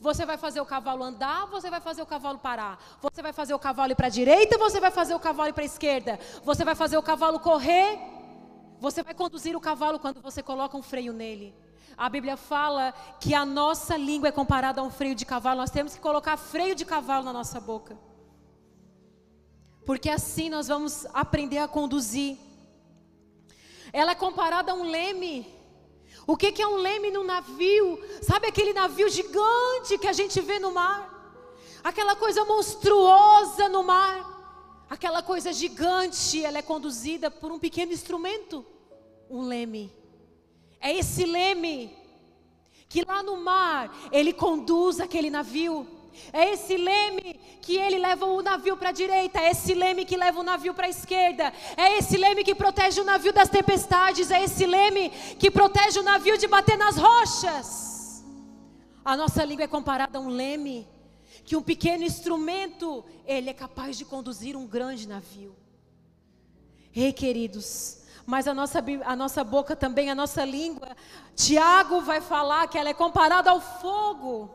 [0.00, 2.82] Você vai fazer o cavalo andar, você vai fazer o cavalo parar.
[3.02, 5.52] Você vai fazer o cavalo ir para a direita, você vai fazer o cavalo ir
[5.52, 6.18] para a esquerda.
[6.42, 7.98] Você vai fazer o cavalo correr.
[8.78, 11.54] Você vai conduzir o cavalo quando você coloca um freio nele.
[12.00, 15.60] A Bíblia fala que a nossa língua é comparada a um freio de cavalo.
[15.60, 17.94] Nós temos que colocar freio de cavalo na nossa boca.
[19.84, 22.38] Porque assim nós vamos aprender a conduzir.
[23.92, 25.46] Ela é comparada a um leme.
[26.26, 28.02] O que, que é um leme no navio?
[28.22, 31.06] Sabe aquele navio gigante que a gente vê no mar?
[31.84, 34.86] Aquela coisa monstruosa no mar.
[34.88, 38.64] Aquela coisa gigante, ela é conduzida por um pequeno instrumento,
[39.28, 39.99] um leme.
[40.80, 41.96] É esse leme
[42.88, 45.86] que lá no mar ele conduz aquele navio.
[46.32, 50.16] É esse leme que ele leva o navio para a direita, é esse leme que
[50.16, 54.30] leva o navio para a esquerda, é esse leme que protege o navio das tempestades,
[54.30, 58.24] é esse leme que protege o navio de bater nas rochas.
[59.04, 60.86] A nossa língua é comparada a um leme,
[61.44, 65.56] que um pequeno instrumento, ele é capaz de conduzir um grande navio.
[66.94, 67.99] Ei, queridos,
[68.30, 70.96] mas a nossa, a nossa boca também, a nossa língua.
[71.34, 74.48] Tiago vai falar que ela é comparada ao fogo.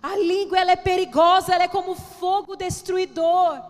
[0.00, 3.60] A língua ela é perigosa, ela é como fogo destruidor.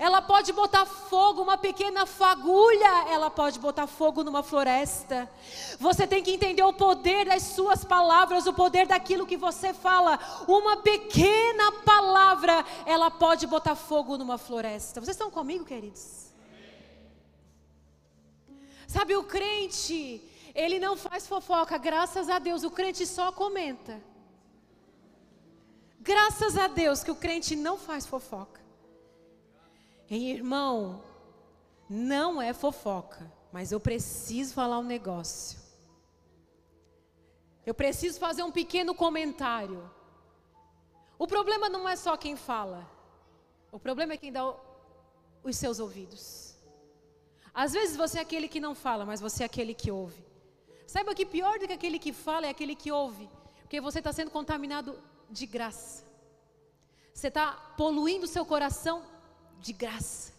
[0.00, 5.30] Ela pode botar fogo, uma pequena fagulha, ela pode botar fogo numa floresta.
[5.78, 10.18] Você tem que entender o poder das suas palavras, o poder daquilo que você fala.
[10.48, 15.00] Uma pequena palavra, ela pode botar fogo numa floresta.
[15.00, 16.25] Vocês estão comigo, queridos?
[18.96, 24.02] Sabe, o crente, ele não faz fofoca, graças a Deus, o crente só comenta.
[26.00, 28.58] Graças a Deus que o crente não faz fofoca.
[30.08, 31.04] E irmão,
[31.90, 35.58] não é fofoca, mas eu preciso falar um negócio.
[37.66, 39.90] Eu preciso fazer um pequeno comentário.
[41.18, 42.90] O problema não é só quem fala,
[43.70, 44.54] o problema é quem dá
[45.44, 46.45] os seus ouvidos.
[47.62, 50.22] Às vezes você é aquele que não fala, mas você é aquele que ouve.
[50.86, 53.30] Saiba que pior do que aquele que fala é aquele que ouve,
[53.62, 56.04] porque você está sendo contaminado de graça.
[57.14, 59.02] Você está poluindo seu coração
[59.58, 60.34] de graça.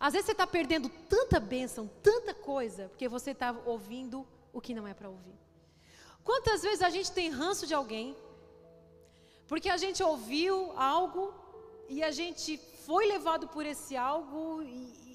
[0.00, 4.74] Às vezes você está perdendo tanta bênção, tanta coisa, porque você está ouvindo o que
[4.74, 5.38] não é para ouvir.
[6.24, 8.16] Quantas vezes a gente tem ranço de alguém,
[9.46, 11.34] porque a gente ouviu algo
[11.86, 15.05] e a gente foi levado por esse algo e,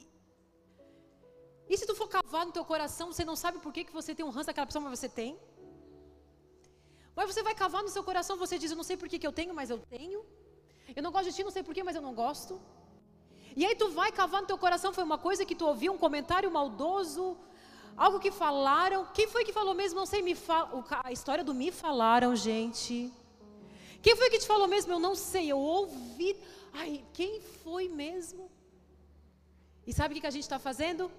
[1.72, 4.14] e se tu for cavar no teu coração, você não sabe por que, que você
[4.14, 5.40] tem um ranço daquela pessoa, mas você tem?
[7.16, 9.28] Mas você vai cavar no seu coração, você diz, eu não sei por que, que
[9.30, 10.20] eu tenho, mas eu tenho.
[10.94, 12.60] Eu não gosto de ti, não sei por que, mas eu não gosto.
[13.56, 15.98] E aí tu vai cavar no teu coração, foi uma coisa que tu ouviu, um
[15.98, 17.38] comentário maldoso,
[17.96, 19.06] algo que falaram.
[19.14, 19.98] Quem foi que falou mesmo?
[19.98, 20.86] Não sei, me fala.
[21.06, 23.14] A história do me falaram, gente.
[24.02, 24.92] Quem foi que te falou mesmo?
[24.92, 26.36] Eu não sei, eu ouvi.
[26.74, 28.52] Ai, quem foi mesmo?
[29.88, 31.10] E sabe o que a gente está fazendo?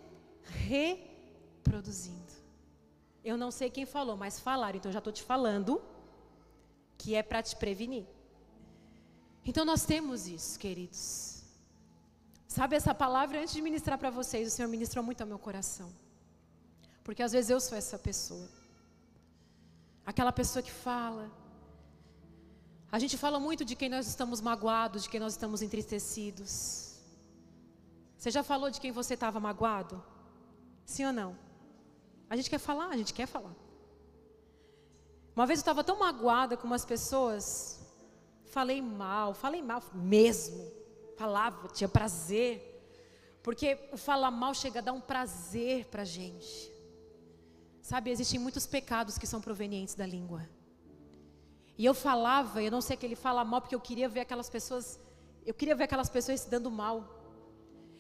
[1.63, 2.33] Produzindo.
[3.25, 5.81] Eu não sei quem falou, mas falaram, então eu já estou te falando
[6.99, 8.07] que é para te prevenir.
[9.45, 11.43] Então nós temos isso, queridos.
[12.47, 15.91] Sabe essa palavra, antes de ministrar para vocês, o Senhor ministrou muito ao meu coração.
[17.03, 18.49] Porque às vezes eu sou essa pessoa.
[20.05, 21.31] Aquela pessoa que fala.
[22.91, 27.01] A gente fala muito de quem nós estamos magoados, de quem nós estamos entristecidos.
[28.19, 30.05] Você já falou de quem você estava magoado?
[30.93, 31.33] Sim ou não?
[32.29, 33.55] A gente quer falar, a gente quer falar.
[35.35, 37.81] Uma vez eu estava tão magoada com umas pessoas,
[38.57, 40.71] falei mal, falei mal mesmo.
[41.17, 42.51] Falava, tinha prazer.
[43.43, 46.71] Porque o falar mal chega a dar um prazer para a gente.
[47.81, 50.47] Sabe, existem muitos pecados que são provenientes da língua.
[51.79, 54.51] E eu falava, eu não sei que ele fala mal, porque eu queria ver aquelas
[54.51, 55.01] pessoas,
[55.47, 57.22] eu queria ver aquelas pessoas se dando mal.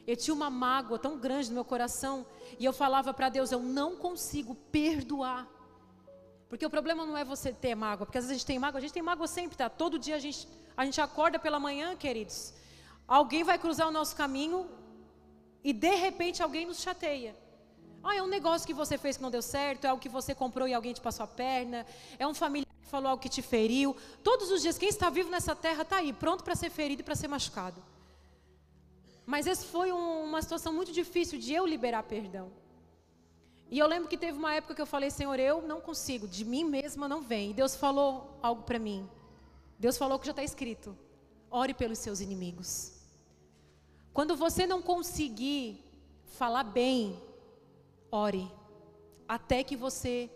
[0.06, 2.26] Eu tinha uma mágoa tão grande no meu coração,
[2.58, 5.48] e eu falava para Deus, eu não consigo perdoar.
[6.48, 8.78] Porque o problema não é você ter mágoa, porque às vezes a gente tem mágoa,
[8.78, 9.70] a gente tem mágoa sempre, tá?
[9.70, 12.52] Todo dia a gente, a gente acorda pela manhã, queridos.
[13.08, 14.68] Alguém vai cruzar o nosso caminho
[15.64, 17.34] e de repente alguém nos chateia.
[18.02, 20.34] Ah, é um negócio que você fez que não deu certo, é algo que você
[20.34, 21.86] comprou e alguém te passou a perna,
[22.18, 23.96] é um familiar que falou algo que te feriu.
[24.22, 27.04] Todos os dias, quem está vivo nessa terra está aí, pronto para ser ferido e
[27.04, 27.82] para ser machucado.
[29.24, 32.50] Mas esse foi um, uma situação muito difícil de eu liberar perdão.
[33.70, 36.44] E eu lembro que teve uma época que eu falei, Senhor, eu não consigo, de
[36.44, 37.50] mim mesma não vem.
[37.50, 39.08] E Deus falou algo para mim.
[39.78, 40.96] Deus falou que já está escrito:
[41.50, 42.92] ore pelos seus inimigos.
[44.12, 45.82] Quando você não conseguir
[46.26, 47.18] falar bem
[48.10, 48.50] ore,
[49.26, 50.30] até que você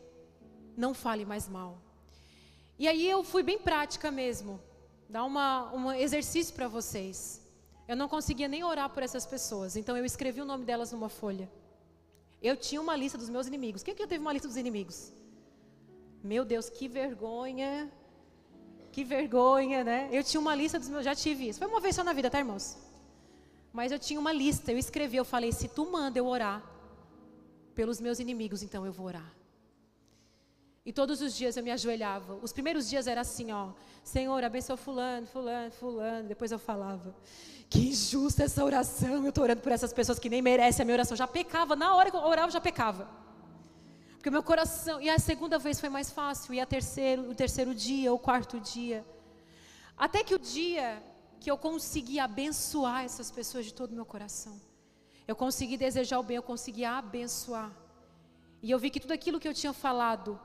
[0.76, 1.78] não fale mais mal.
[2.78, 4.60] E aí eu fui bem prática mesmo,
[5.08, 7.45] dar um exercício para vocês.
[7.88, 11.08] Eu não conseguia nem orar por essas pessoas, então eu escrevi o nome delas numa
[11.08, 11.48] folha.
[12.42, 13.82] Eu tinha uma lista dos meus inimigos.
[13.82, 15.12] Quem que já teve uma lista dos inimigos?
[16.22, 17.90] Meu Deus, que vergonha.
[18.90, 20.08] Que vergonha, né?
[20.10, 21.58] Eu tinha uma lista dos meus, já tive isso.
[21.58, 22.76] Foi uma vez só na vida, tá, irmãos?
[23.72, 26.62] Mas eu tinha uma lista, eu escrevi, eu falei, se tu manda eu orar,
[27.74, 29.35] pelos meus inimigos, então eu vou orar.
[30.86, 32.38] E todos os dias eu me ajoelhava.
[32.40, 33.70] Os primeiros dias era assim, ó.
[34.04, 36.28] Senhor, abençoa fulano, fulano, fulano.
[36.28, 37.12] Depois eu falava,
[37.68, 39.24] que injusta essa oração.
[39.24, 41.16] Eu estou orando por essas pessoas que nem merecem a minha oração.
[41.16, 43.08] Já pecava, na hora que eu orava, já pecava.
[44.12, 45.00] Porque o meu coração.
[45.02, 46.54] E a segunda vez foi mais fácil.
[46.54, 49.04] E a terceiro, o terceiro dia, o quarto dia.
[49.98, 51.02] Até que o dia
[51.40, 54.60] que eu consegui abençoar essas pessoas de todo o meu coração.
[55.26, 57.72] Eu consegui desejar o bem, eu consegui abençoar.
[58.62, 60.38] E eu vi que tudo aquilo que eu tinha falado,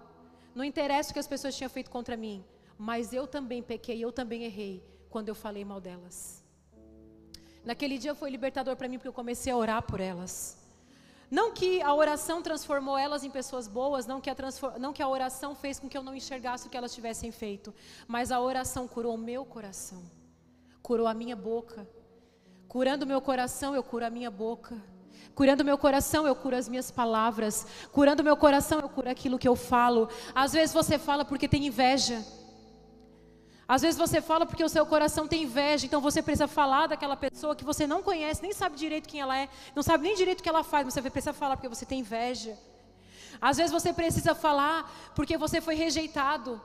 [0.54, 2.44] não interessa o que as pessoas tinham feito contra mim,
[2.78, 6.44] mas eu também pequei, eu também errei quando eu falei mal delas.
[7.64, 10.58] Naquele dia foi libertador para mim porque eu comecei a orar por elas.
[11.30, 14.36] Não que a oração transformou elas em pessoas boas, não que, a
[14.80, 17.74] não que a oração fez com que eu não enxergasse o que elas tivessem feito,
[18.08, 20.04] mas a oração curou o meu coração,
[20.82, 21.88] curou a minha boca,
[22.72, 24.82] Curando meu coração, eu curo a minha boca.
[25.34, 27.66] Curando meu coração, eu curo as minhas palavras.
[27.92, 30.10] Curando meu coração, eu curo aquilo que eu falo.
[30.36, 32.24] Às vezes você fala porque tem inveja.
[33.68, 37.16] Às vezes você fala porque o seu coração tem inveja, então você precisa falar daquela
[37.16, 40.42] pessoa que você não conhece, nem sabe direito quem ela é, não sabe nem direito
[40.42, 42.58] o que ela faz, mas você precisa falar porque você tem inveja.
[43.40, 46.60] Às vezes você precisa falar porque você foi rejeitado.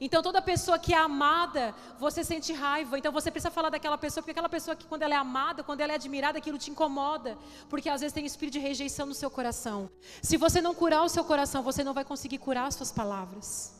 [0.00, 2.98] Então toda pessoa que é amada, você sente raiva.
[2.98, 5.80] Então você precisa falar daquela pessoa, porque aquela pessoa que quando ela é amada, quando
[5.80, 7.36] ela é admirada, aquilo te incomoda,
[7.68, 9.90] porque às vezes tem espírito de rejeição no seu coração.
[10.22, 13.74] Se você não curar o seu coração, você não vai conseguir curar as suas palavras.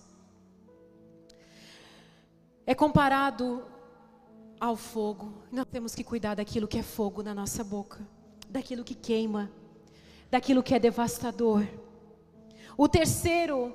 [2.67, 3.65] É comparado
[4.59, 5.33] ao fogo.
[5.53, 8.01] Nós temos que cuidar daquilo que é fogo na nossa boca,
[8.49, 9.51] daquilo que queima,
[10.31, 11.67] daquilo que é devastador.
[12.77, 13.75] O terceiro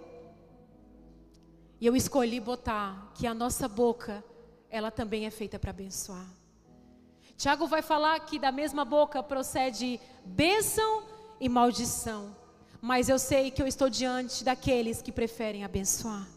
[1.79, 4.23] e eu escolhi botar que a nossa boca,
[4.69, 6.27] ela também é feita para abençoar.
[7.37, 11.03] Tiago vai falar que da mesma boca procede bênção
[11.39, 12.35] e maldição.
[12.81, 16.27] Mas eu sei que eu estou diante daqueles que preferem abençoar.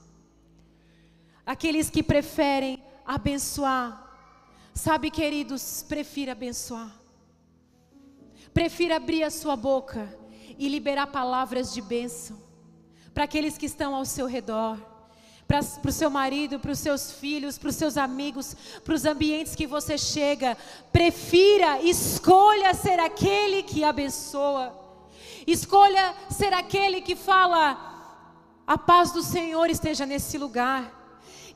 [1.44, 3.98] Aqueles que preferem abençoar.
[4.72, 6.92] Sabe, queridos, prefira abençoar.
[8.54, 10.08] Prefira abrir a sua boca
[10.56, 12.40] e liberar palavras de bênção
[13.12, 14.91] para aqueles que estão ao seu redor
[15.80, 19.54] para o seu marido, para os seus filhos, para os seus amigos, para os ambientes
[19.54, 20.56] que você chega.
[20.90, 24.72] Prefira, escolha ser aquele que abençoa.
[25.46, 31.00] Escolha ser aquele que fala: a paz do Senhor esteja nesse lugar.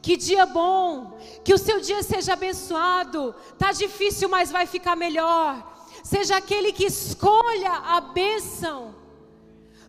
[0.03, 3.35] Que dia bom, que o seu dia seja abençoado.
[3.59, 5.75] Tá difícil, mas vai ficar melhor.
[6.05, 8.95] Seja aquele que escolha a bênção.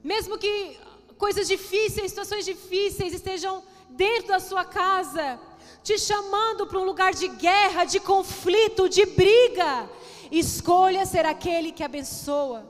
[0.01, 0.78] Mesmo que
[1.18, 5.39] coisas difíceis, situações difíceis estejam dentro da sua casa,
[5.83, 9.89] te chamando para um lugar de guerra, de conflito, de briga.
[10.31, 12.65] Escolha ser aquele que abençoa.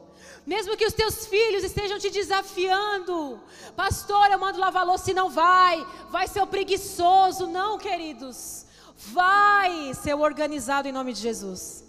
[0.45, 3.37] Mesmo que os teus filhos estejam te desafiando,
[3.75, 7.47] pastor, eu mando lavar louça e não vai, vai ser o preguiçoso.
[7.47, 8.65] Não, queridos,
[8.95, 11.83] vai ser organizado em nome de Jesus.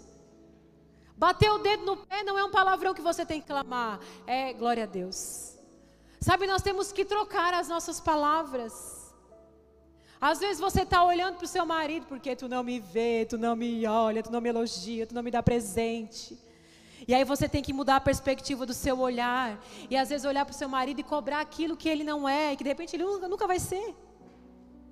[1.15, 4.51] Bater o dedo no pé não é um palavrão que você tem que clamar, é
[4.51, 5.57] glória a Deus.
[6.19, 8.98] Sabe, nós temos que trocar as nossas palavras.
[10.21, 13.37] Às vezes você está olhando para o seu marido porque tu não me vê, tu
[13.37, 16.37] não me olha, tu não me elogia, tu não me dá presente.
[17.07, 19.57] E aí você tem que mudar a perspectiva do seu olhar.
[19.89, 22.51] E às vezes olhar para o seu marido e cobrar aquilo que ele não é,
[22.51, 23.95] e que de repente ele nunca, vai ser.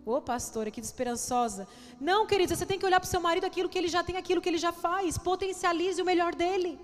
[0.05, 1.67] Ô oh, pastora, que desesperançosa.
[1.99, 4.15] Não, querida, você tem que olhar para o seu marido aquilo que ele já tem,
[4.15, 5.17] aquilo que ele já faz.
[5.17, 6.79] Potencialize o melhor dele.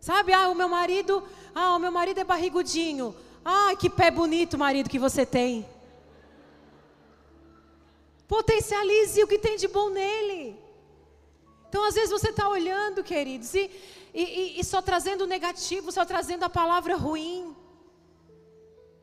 [0.00, 1.22] Sabe, ah, o meu marido,
[1.54, 3.14] ah, o meu marido é barrigudinho.
[3.44, 5.66] Ah, que pé bonito, marido, que você tem.
[8.26, 10.58] Potencialize o que tem de bom nele.
[11.68, 13.70] Então, às vezes você está olhando, queridos, e,
[14.14, 17.54] e, e só trazendo o negativo, só trazendo a palavra ruim.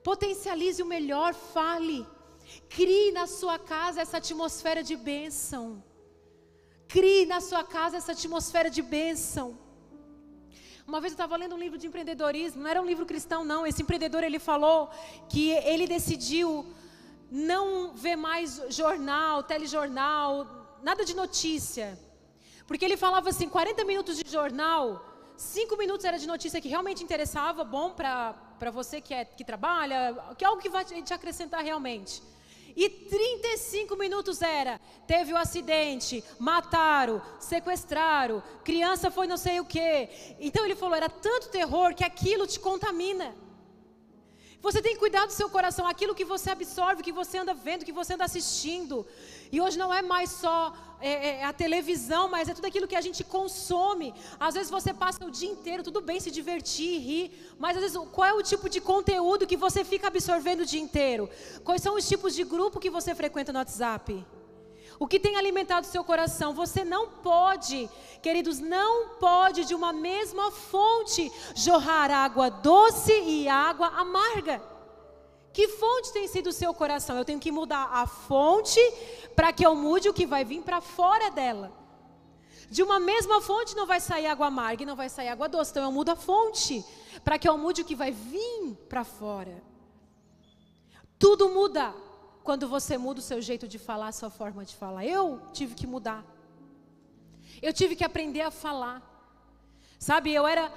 [0.04, 2.06] Potencialize o melhor, fale.
[2.70, 5.84] Crie na sua casa essa atmosfera de bênção.
[6.88, 9.58] Crie na sua casa essa atmosfera de bênção.
[10.86, 13.66] Uma vez eu estava lendo um livro de empreendedorismo, não era um livro cristão, não.
[13.66, 14.90] Esse empreendedor ele falou
[15.30, 16.66] que ele decidiu
[17.34, 21.98] não ver mais jornal, telejornal, nada de notícia.
[22.68, 25.04] Porque ele falava assim: 40 minutos de jornal,
[25.36, 30.16] 5 minutos era de notícia que realmente interessava, bom para você que, é, que trabalha,
[30.38, 32.22] que é algo que vai te acrescentar realmente.
[32.76, 39.66] E 35 minutos era: teve o um acidente, mataram, sequestraram, criança foi não sei o
[39.66, 40.36] quê.
[40.40, 43.36] Então ele falou: era tanto terror que aquilo te contamina.
[44.64, 47.84] Você tem que cuidar do seu coração, aquilo que você absorve, que você anda vendo,
[47.84, 49.06] que você anda assistindo.
[49.52, 52.96] E hoje não é mais só é, é, a televisão, mas é tudo aquilo que
[52.96, 54.14] a gente consome.
[54.40, 57.98] Às vezes você passa o dia inteiro, tudo bem se divertir, rir, mas às vezes
[58.14, 61.30] qual é o tipo de conteúdo que você fica absorvendo o dia inteiro?
[61.66, 64.26] Quais são os tipos de grupo que você frequenta no WhatsApp?
[65.00, 66.54] O que tem alimentado seu coração?
[66.54, 67.90] Você não pode,
[68.22, 74.62] queridos, não pode de uma mesma fonte jorrar água doce e água amarga.
[75.52, 77.18] Que fonte tem sido o seu coração?
[77.18, 78.80] Eu tenho que mudar a fonte
[79.36, 81.72] para que eu mude o que vai vir para fora dela.
[82.70, 85.72] De uma mesma fonte não vai sair água amarga e não vai sair água doce.
[85.72, 86.84] Então eu mudo a fonte
[87.24, 89.62] para que eu mude o que vai vir para fora.
[91.20, 91.94] Tudo muda
[92.44, 95.06] quando você muda o seu jeito de falar, a sua forma de falar.
[95.06, 96.24] Eu tive que mudar.
[97.62, 99.02] Eu tive que aprender a falar.
[99.98, 100.72] Sabe, eu era,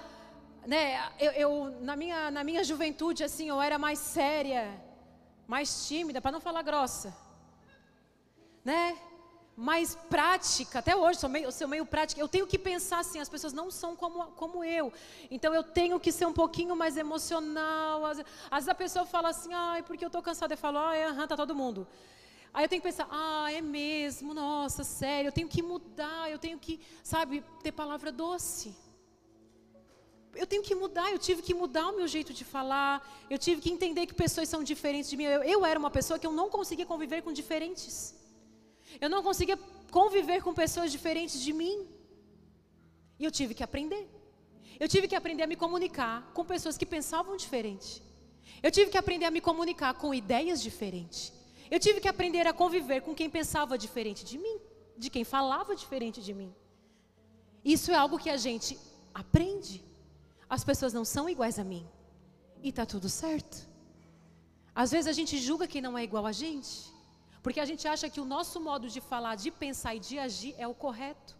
[0.67, 1.51] né, eu, eu
[1.81, 4.81] na, minha, na minha juventude, assim, eu era mais séria,
[5.49, 7.13] mais tímida, para não falar grossa.
[8.65, 8.97] Né?
[9.57, 13.29] Mais prática, até hoje sou meio, sou meio prática, eu tenho que pensar assim, as
[13.29, 14.93] pessoas não são como, como eu,
[15.31, 18.19] então eu tenho que ser um pouquinho mais emocional, às,
[18.51, 21.27] às vezes a pessoa fala assim, ai, porque eu estou cansada, eu falo, ai, aham,
[21.27, 21.89] tá todo mundo,
[22.53, 26.39] aí eu tenho que pensar, ah, é mesmo, nossa, sério, eu tenho que mudar, eu
[26.39, 28.75] tenho que, sabe, ter palavra doce,
[30.35, 33.63] eu tenho que mudar, eu tive que mudar o meu jeito de falar, eu tive
[33.63, 36.33] que entender que pessoas são diferentes de mim, eu, eu era uma pessoa que eu
[36.33, 38.15] não conseguia conviver com diferentes,
[39.01, 39.59] eu não conseguia
[39.91, 41.87] conviver com pessoas diferentes de mim.
[43.19, 44.09] E eu tive que aprender.
[44.79, 48.03] Eu tive que aprender a me comunicar com pessoas que pensavam diferente.
[48.63, 51.33] Eu tive que aprender a me comunicar com ideias diferentes.
[51.71, 54.59] Eu tive que aprender a conviver com quem pensava diferente de mim,
[54.97, 56.55] de quem falava diferente de mim.
[57.65, 58.79] Isso é algo que a gente
[59.13, 59.83] aprende.
[60.49, 61.87] As pessoas não são iguais a mim.
[62.63, 63.69] E está tudo certo.
[64.75, 66.95] Às vezes a gente julga quem não é igual a gente.
[67.47, 70.53] Porque a gente acha que o nosso modo de falar, de pensar e de agir
[70.59, 71.37] é o correto.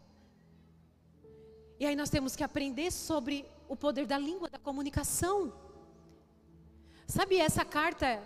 [1.81, 5.53] E aí nós temos que aprender sobre o poder da língua, da comunicação.
[7.09, 8.23] Sabe essa carta,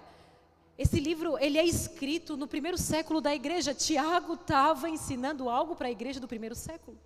[0.76, 3.72] esse livro, ele é escrito no primeiro século da igreja.
[3.72, 6.98] Tiago estava ensinando algo para a igreja do primeiro século.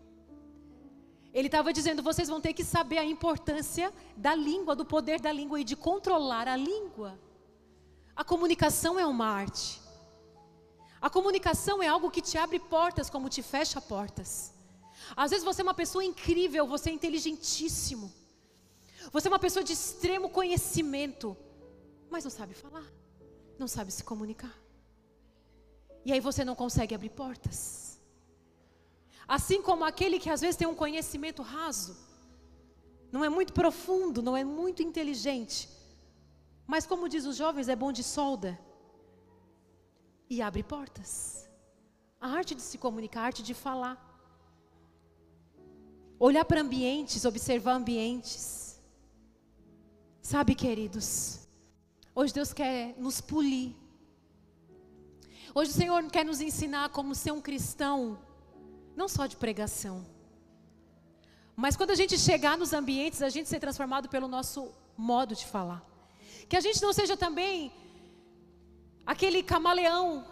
[1.32, 5.30] Ele estava dizendo: vocês vão ter que saber a importância da língua, do poder da
[5.30, 7.16] língua e de controlar a língua.
[8.16, 9.83] A comunicação é uma arte.
[11.06, 14.54] A comunicação é algo que te abre portas, como te fecha portas.
[15.14, 18.10] Às vezes você é uma pessoa incrível, você é inteligentíssimo.
[19.12, 21.36] Você é uma pessoa de extremo conhecimento,
[22.08, 22.86] mas não sabe falar,
[23.58, 24.56] não sabe se comunicar.
[26.06, 28.00] E aí você não consegue abrir portas.
[29.28, 31.98] Assim como aquele que às vezes tem um conhecimento raso,
[33.12, 35.68] não é muito profundo, não é muito inteligente.
[36.66, 38.58] Mas, como diz os jovens, é bom de solda
[40.34, 41.48] e abre portas.
[42.20, 43.96] A arte de se comunicar, a arte de falar.
[46.18, 48.80] Olhar para ambientes, observar ambientes.
[50.22, 51.46] Sabe, queridos,
[52.14, 53.74] hoje Deus quer nos polir.
[55.54, 58.18] Hoje o Senhor quer nos ensinar como ser um cristão,
[58.96, 60.04] não só de pregação,
[61.56, 65.46] mas quando a gente chegar nos ambientes, a gente ser transformado pelo nosso modo de
[65.46, 65.84] falar.
[66.48, 67.72] Que a gente não seja também
[69.06, 70.24] aquele camaleão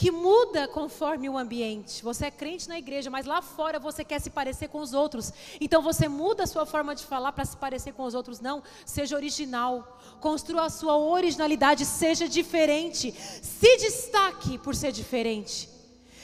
[0.00, 2.02] que muda conforme o ambiente.
[2.02, 5.30] Você é crente na igreja, mas lá fora você quer se parecer com os outros.
[5.60, 8.40] Então você muda a sua forma de falar para se parecer com os outros.
[8.40, 10.00] Não, seja original.
[10.18, 13.12] Construa a sua originalidade, seja diferente.
[13.12, 15.68] Se destaque por ser diferente.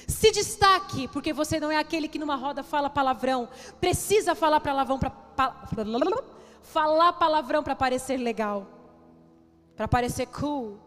[0.09, 3.47] Se destaque, porque você não é aquele que numa roda fala palavrão.
[3.79, 5.13] Precisa falar palavrão para
[6.63, 8.67] falar palavrão para parecer legal.
[9.77, 10.86] Para parecer cool.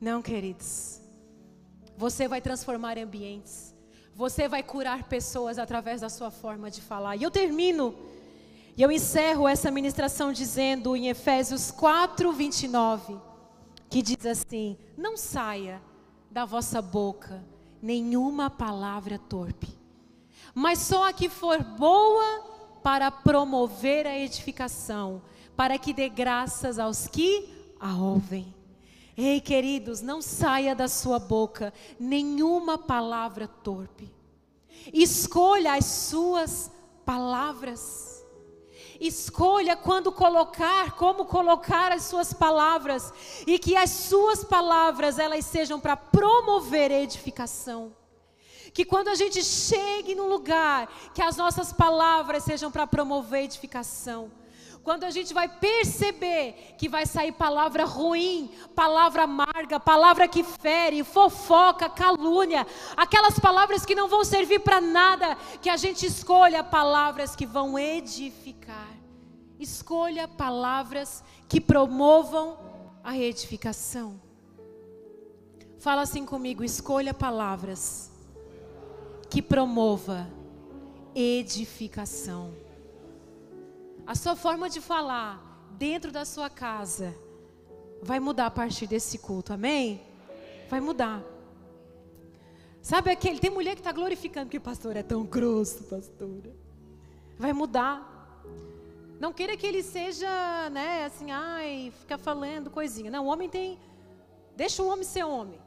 [0.00, 1.00] Não, queridos.
[1.96, 3.74] Você vai transformar ambientes.
[4.14, 7.16] Você vai curar pessoas através da sua forma de falar.
[7.16, 7.94] E eu termino,
[8.76, 13.16] e eu encerro essa ministração dizendo em Efésios 4, 29,
[13.90, 15.80] que diz assim: Não saia
[16.30, 17.44] da vossa boca
[17.80, 19.68] nenhuma palavra torpe,
[20.54, 22.44] mas só a que for boa
[22.82, 25.22] para promover a edificação,
[25.56, 27.48] para que dê graças aos que
[27.80, 28.57] a ouvem.
[29.20, 34.14] Ei, queridos, não saia da sua boca nenhuma palavra torpe.
[34.92, 36.70] Escolha as suas
[37.04, 38.24] palavras.
[39.00, 43.12] Escolha quando colocar, como colocar as suas palavras
[43.44, 47.96] e que as suas palavras elas sejam para promover edificação.
[48.72, 54.30] Que quando a gente chegue num lugar, que as nossas palavras sejam para promover edificação.
[54.82, 61.04] Quando a gente vai perceber que vai sair palavra ruim, palavra amarga, palavra que fere,
[61.04, 62.66] fofoca, calúnia,
[62.96, 67.78] aquelas palavras que não vão servir para nada, que a gente escolha palavras que vão
[67.78, 68.96] edificar.
[69.58, 72.56] Escolha palavras que promovam
[73.02, 74.20] a edificação.
[75.78, 78.10] Fala assim comigo, escolha palavras
[79.28, 80.28] que promova
[81.14, 82.67] edificação.
[84.08, 85.38] A sua forma de falar
[85.72, 87.14] dentro da sua casa
[88.02, 90.00] vai mudar a partir desse culto, amém?
[90.70, 91.22] Vai mudar.
[92.80, 96.56] Sabe aquele, tem mulher que está glorificando que o pastor é tão grosso, pastora.
[97.36, 98.42] Vai mudar.
[99.20, 100.26] Não queira que ele seja,
[100.70, 103.10] né, assim, ai, fica falando coisinha.
[103.10, 103.78] Não, o homem tem,
[104.56, 105.60] deixa o homem ser homem.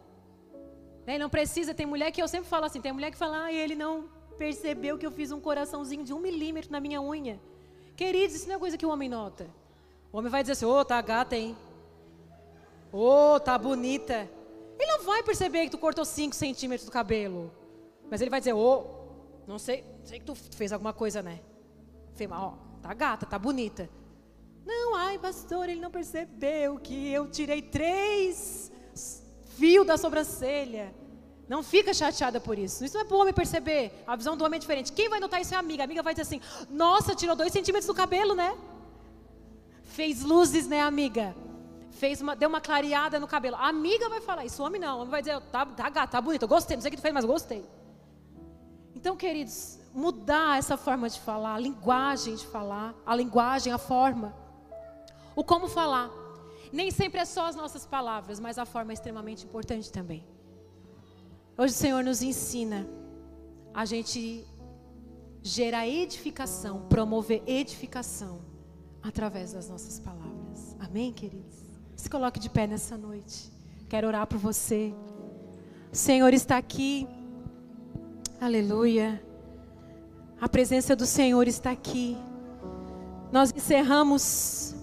[1.06, 3.56] Né, não precisa, tem mulher que eu sempre falo assim, tem mulher que fala, ai,
[3.56, 7.40] ele não percebeu que eu fiz um coraçãozinho de um milímetro na minha unha.
[8.02, 9.48] Queridos, isso não é coisa que o homem nota.
[10.12, 11.56] O homem vai dizer assim: Ô, oh, tá gata, hein?
[12.92, 14.28] Ô, oh, tá bonita.
[14.80, 17.52] Ele não vai perceber que tu cortou 5 centímetros do cabelo.
[18.10, 21.42] Mas ele vai dizer: Ô, oh, não sei, sei que tu fez alguma coisa, né?
[22.32, 23.88] Ó, tá gata, tá bonita.
[24.66, 28.72] Não, ai, pastor, ele não percebeu que eu tirei três
[29.58, 30.92] fios da sobrancelha.
[31.48, 32.84] Não fica chateada por isso.
[32.86, 34.04] Isso não é para o homem perceber.
[34.08, 34.92] A visão do homem é diferente.
[34.92, 35.84] Quem vai notar isso é a amiga.
[35.84, 38.58] A amiga vai dizer assim: Nossa, tirou dois centímetros do cabelo, né?
[39.84, 41.36] Fez luzes, né, amiga?
[41.92, 43.58] Fez uma, deu uma clareada no cabelo.
[43.58, 44.62] A amiga vai falar isso.
[44.64, 44.98] O homem não.
[44.98, 46.48] O homem vai dizer: Tá, tá gata, tá bonito.
[46.48, 46.78] Gostei.
[46.78, 47.66] Não sei o que tu fez, mas gostei.
[48.96, 54.34] Então, queridos, mudar essa forma de falar, a linguagem de falar, a linguagem, a forma.
[55.36, 56.10] O como falar.
[56.72, 60.26] Nem sempre é só as nossas palavras, mas a forma é extremamente importante também.
[61.62, 62.88] Hoje o Senhor nos ensina
[63.72, 64.44] a gente
[65.44, 68.40] gerar edificação, promover edificação
[69.00, 70.76] através das nossas palavras.
[70.80, 71.56] Amém, queridos?
[71.96, 73.52] Se coloque de pé nessa noite.
[73.88, 74.92] Quero orar por você.
[75.94, 77.08] O Senhor está aqui.
[78.40, 79.24] Aleluia.
[80.42, 82.18] A presença do Senhor está aqui.
[83.32, 84.74] Nós encerramos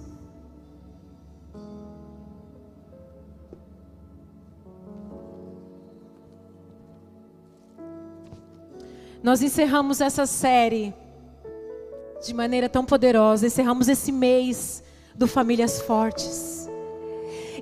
[9.22, 10.94] Nós encerramos essa série
[12.24, 14.82] de maneira tão poderosa, encerramos esse mês
[15.14, 16.68] do Famílias Fortes.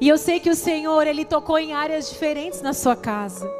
[0.00, 3.50] E eu sei que o Senhor, Ele tocou em áreas diferentes na sua casa.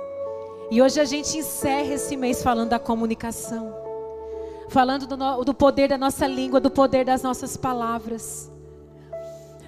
[0.70, 3.72] E hoje a gente encerra esse mês falando da comunicação,
[4.68, 8.51] falando do, do poder da nossa língua, do poder das nossas palavras.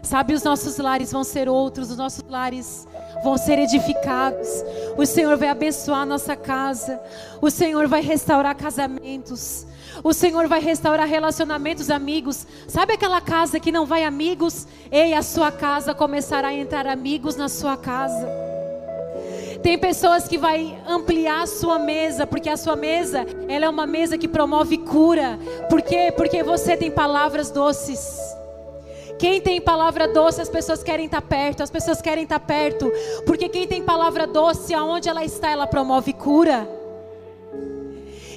[0.02, 2.86] Sabe, os nossos lares vão ser outros, os nossos lares
[3.22, 4.48] vão ser edificados.
[4.96, 7.00] O Senhor vai abençoar a nossa casa.
[7.40, 9.66] O Senhor vai restaurar casamentos.
[10.02, 12.46] O Senhor vai restaurar relacionamentos, amigos.
[12.66, 14.66] Sabe aquela casa que não vai amigos?
[14.90, 18.28] Ei, a sua casa começará a entrar amigos na sua casa.
[19.62, 23.86] Tem pessoas que vai ampliar a sua mesa, porque a sua mesa, ela é uma
[23.86, 25.38] mesa que promove cura.
[25.68, 26.12] Por quê?
[26.16, 28.37] Porque você tem palavras doces.
[29.18, 32.90] Quem tem palavra doce, as pessoas querem estar perto, as pessoas querem estar perto,
[33.26, 36.68] porque quem tem palavra doce, aonde ela está, ela promove cura.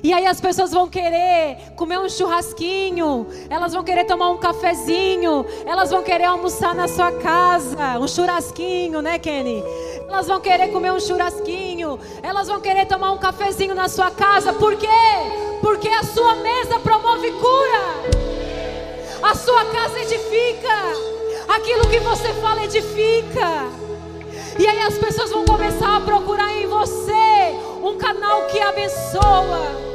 [0.04, 5.46] E aí as pessoas vão querer comer um churrasquinho, elas vão querer tomar um cafezinho,
[5.64, 9.64] elas vão querer almoçar na sua casa, um churrasquinho, né, Kenny?
[10.08, 14.52] Elas vão querer comer um churrasquinho, elas vão querer tomar um cafezinho na sua casa,
[14.54, 14.88] por quê?
[15.62, 18.31] Porque a sua mesa promove cura,
[19.24, 20.76] a sua casa edifica,
[21.47, 23.69] aquilo que você fala edifica.
[24.57, 29.91] E aí as pessoas vão começar a procurar em você um canal que abençoa.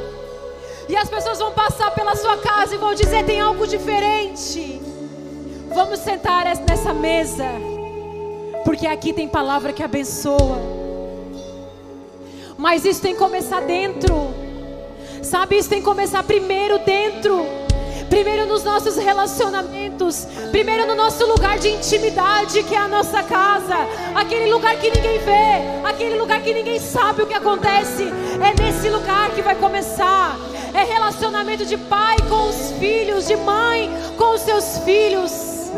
[0.89, 4.81] E as pessoas vão passar pela sua casa e vão dizer: tem algo diferente.
[5.73, 7.45] Vamos sentar nessa mesa,
[8.63, 10.77] porque aqui tem palavra que abençoa.
[12.57, 14.33] Mas isso tem que começar dentro,
[15.21, 15.57] sabe?
[15.57, 17.66] Isso tem que começar primeiro dentro
[18.09, 23.75] primeiro nos nossos relacionamentos, primeiro no nosso lugar de intimidade, que é a nossa casa,
[24.15, 28.03] aquele lugar que ninguém vê, aquele lugar que ninguém sabe o que acontece.
[28.41, 30.35] É nesse lugar que vai começar.
[30.73, 35.71] É relacionamento de pai com os filhos, de mãe com os seus filhos.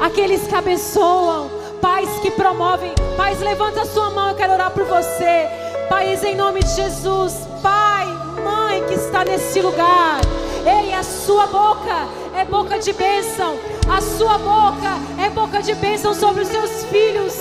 [0.00, 1.50] Aqueles que abençoam,
[1.80, 2.92] pais que promovem.
[3.16, 5.48] Pais, levanta a sua mão, eu quero orar por você.
[5.88, 8.06] Pais, em nome de Jesus, pai,
[8.44, 10.20] mãe que está nesse lugar.
[10.66, 13.58] Ei, a sua boca é boca de bênção.
[13.88, 14.92] A sua boca
[15.24, 17.34] é boca de bênção sobre os seus filhos.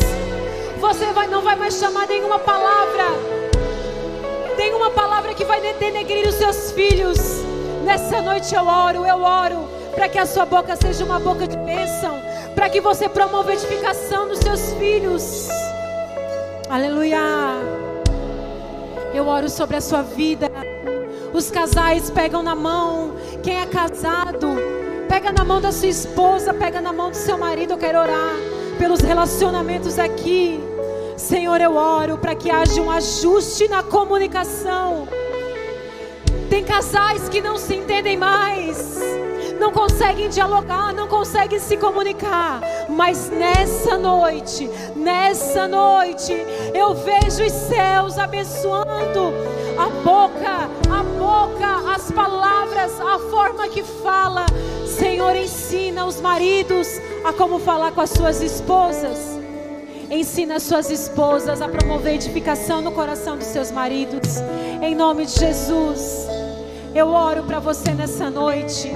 [0.80, 3.06] Você vai, não vai mais chamar nenhuma palavra.
[4.58, 7.20] Nenhuma palavra que vai denegrir os seus filhos.
[7.84, 11.58] Nessa noite eu oro, eu oro para que a sua boca seja uma boca de
[11.58, 12.20] bênção,
[12.56, 15.48] para que você promova a edificação dos seus filhos.
[16.70, 17.20] Aleluia.
[19.14, 20.50] Eu oro sobre a sua vida.
[21.34, 23.16] Os casais pegam na mão.
[23.42, 24.48] Quem é casado,
[25.10, 27.74] pega na mão da sua esposa, pega na mão do seu marido.
[27.74, 28.36] Eu quero orar
[28.78, 30.60] pelos relacionamentos aqui.
[31.18, 35.08] Senhor, eu oro para que haja um ajuste na comunicação.
[36.50, 39.00] Tem casais que não se entendem mais,
[39.60, 42.62] não conseguem dialogar, não conseguem se comunicar.
[42.90, 46.34] Mas nessa noite, nessa noite,
[46.76, 49.34] eu vejo os céus abençoando
[49.78, 51.04] a boca, a
[51.34, 54.46] boca, as palavras, a forma que fala.
[54.86, 56.88] Senhor, ensina os maridos
[57.26, 59.40] a como falar com as suas esposas.
[60.12, 64.38] Ensina as suas esposas a promover edificação no coração dos seus maridos.
[64.80, 66.28] Em nome de Jesus.
[66.94, 68.94] Eu oro para você nessa noite.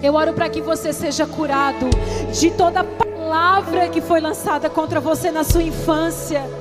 [0.00, 1.90] Eu oro para que você seja curado
[2.32, 6.57] de toda palavra que foi lançada contra você na sua infância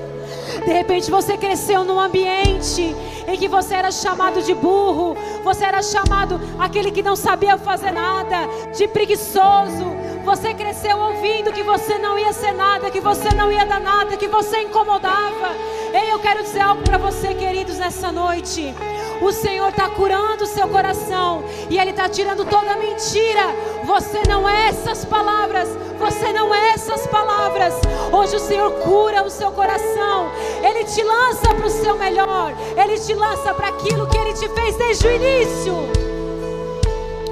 [0.65, 2.95] de repente você cresceu num ambiente
[3.27, 7.91] em que você era chamado de burro, você era chamado aquele que não sabia fazer
[7.91, 10.06] nada, de preguiçoso.
[10.27, 14.17] Você cresceu ouvindo que você não ia ser nada, que você não ia dar nada,
[14.17, 15.55] que você incomodava.
[15.93, 18.75] Ei, eu quero dizer algo para você, queridos, nessa noite.
[19.21, 23.55] O Senhor está curando o seu coração e Ele está tirando toda mentira.
[23.85, 27.73] Você não é essas palavras, você não é essas palavras.
[28.11, 30.29] Hoje o Senhor cura o seu coração,
[30.61, 34.49] Ele te lança para o seu melhor, Ele te lança para aquilo que Ele te
[34.49, 36.06] fez desde o início.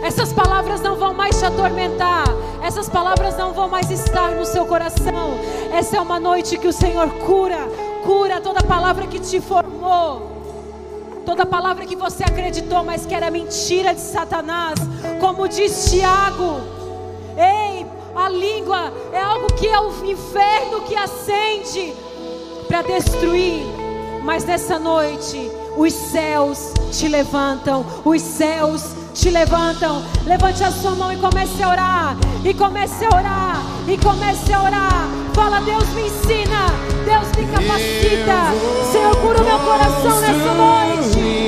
[0.05, 2.25] Essas palavras não vão mais te atormentar.
[2.61, 5.39] Essas palavras não vão mais estar no seu coração.
[5.73, 7.67] Essa é uma noite que o Senhor cura,
[8.03, 10.35] cura toda palavra que te formou
[11.25, 14.75] toda palavra que você acreditou, mas que era mentira de Satanás,
[15.19, 16.61] como diz Tiago,
[17.35, 17.83] ei,
[18.15, 21.95] a língua é algo que é o inferno que acende
[22.67, 23.65] para destruir,
[24.23, 28.83] mas nessa noite os céus te levantam, os céus
[29.15, 30.03] te levantam.
[30.25, 34.61] Levante a sua mão e comece a orar, e comece a orar, e comece a
[34.61, 35.07] orar.
[35.33, 36.67] Fala, Deus me ensina,
[37.05, 38.91] Deus me capacita.
[38.91, 41.44] Senhor, cura o meu coração nessa noite.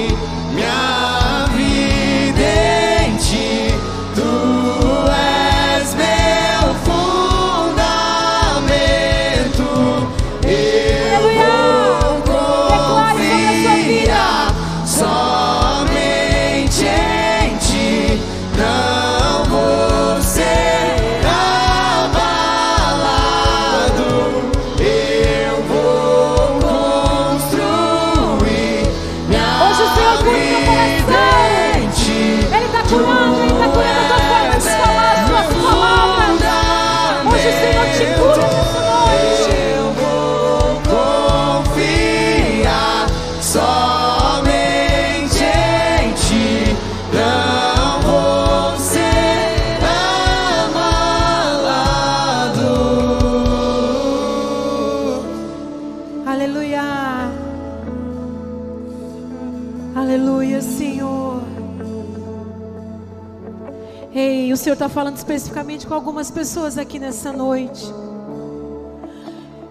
[65.28, 67.84] Especificamente com algumas pessoas aqui nessa noite.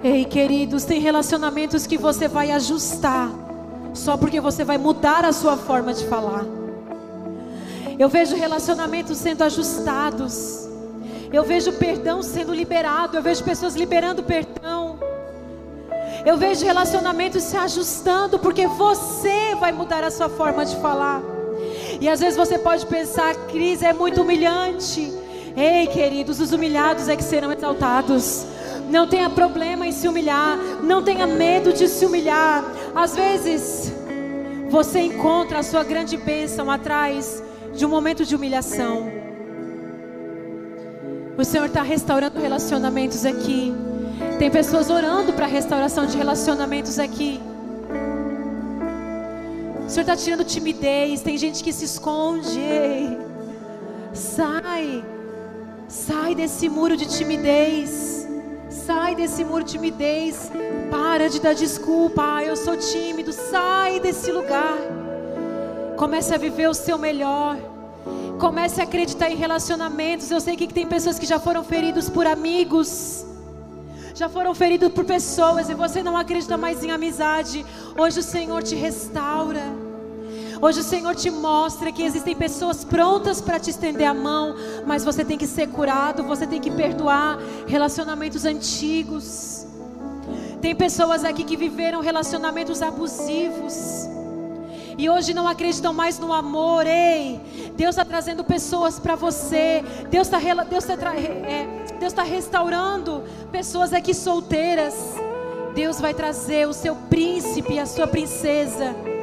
[0.05, 3.31] Ei, queridos, tem relacionamentos que você vai ajustar
[3.95, 6.45] só porque você vai mudar a sua forma de falar.
[7.99, 10.69] Eu vejo relacionamentos sendo ajustados.
[11.33, 13.17] Eu vejo perdão sendo liberado.
[13.17, 14.99] Eu vejo pessoas liberando perdão.
[16.27, 21.23] Eu vejo relacionamentos se ajustando porque você vai mudar a sua forma de falar.
[21.99, 25.25] E às vezes você pode pensar, Cris, é muito humilhante.
[25.57, 28.45] Ei, queridos, os humilhados é que serão exaltados.
[28.91, 30.59] Não tenha problema em se humilhar.
[30.83, 32.63] Não tenha medo de se humilhar.
[32.95, 33.91] Às vezes,
[34.69, 37.43] você encontra a sua grande bênção atrás
[37.75, 39.11] de um momento de humilhação.
[41.39, 43.75] O Senhor está restaurando relacionamentos aqui.
[44.39, 47.41] Tem pessoas orando para a restauração de relacionamentos aqui.
[49.87, 51.23] O Senhor está tirando timidez.
[51.23, 52.59] Tem gente que se esconde.
[52.59, 53.19] Ei,
[54.13, 55.16] sai.
[55.89, 58.27] Sai desse muro de timidez.
[58.69, 60.51] Sai desse muro de timidez.
[60.91, 62.37] Para de dar desculpa.
[62.37, 63.33] Ah, eu sou tímido.
[63.33, 64.77] Sai desse lugar.
[65.97, 67.57] Comece a viver o seu melhor.
[68.41, 70.31] Comece a acreditar em relacionamentos.
[70.31, 73.25] Eu sei que tem pessoas que já foram feridos por amigos.
[74.15, 77.65] Já foram feridos por pessoas e você não acredita mais em amizade.
[77.97, 79.86] Hoje o Senhor te restaura.
[80.61, 85.05] Hoje o Senhor te mostra que existem pessoas prontas para te estender a mão, mas
[85.05, 89.67] você tem que ser curado, você tem que perdoar relacionamentos antigos.
[90.61, 94.09] Tem pessoas aqui que viveram relacionamentos abusivos.
[94.99, 97.39] E hoje não acreditam mais no amor, ei.
[97.77, 99.85] Deus está trazendo pessoas para você.
[100.11, 104.95] Deus está Deus tá, é, tá restaurando pessoas aqui solteiras.
[105.75, 109.16] Deus vai trazer o seu príncipe e a sua princesa.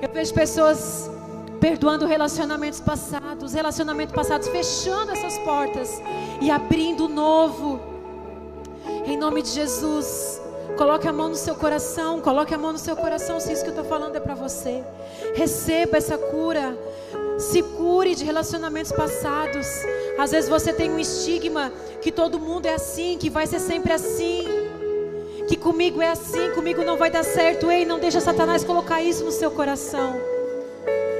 [0.00, 1.10] Eu vejo pessoas
[1.58, 6.00] perdoando relacionamentos passados, relacionamentos passados, fechando essas portas
[6.40, 7.80] e abrindo novo.
[9.04, 10.40] Em nome de Jesus.
[10.76, 13.70] Coloque a mão no seu coração, coloque a mão no seu coração se isso que
[13.70, 14.84] eu estou falando é para você.
[15.34, 16.78] Receba essa cura.
[17.36, 19.66] Se cure de relacionamentos passados.
[20.16, 23.92] Às vezes você tem um estigma que todo mundo é assim, que vai ser sempre
[23.92, 24.44] assim.
[25.48, 27.70] Que comigo é assim, comigo não vai dar certo.
[27.70, 30.14] Ei, não deixa Satanás colocar isso no seu coração.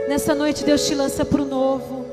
[0.09, 2.07] Nessa noite Deus te lança para o novo.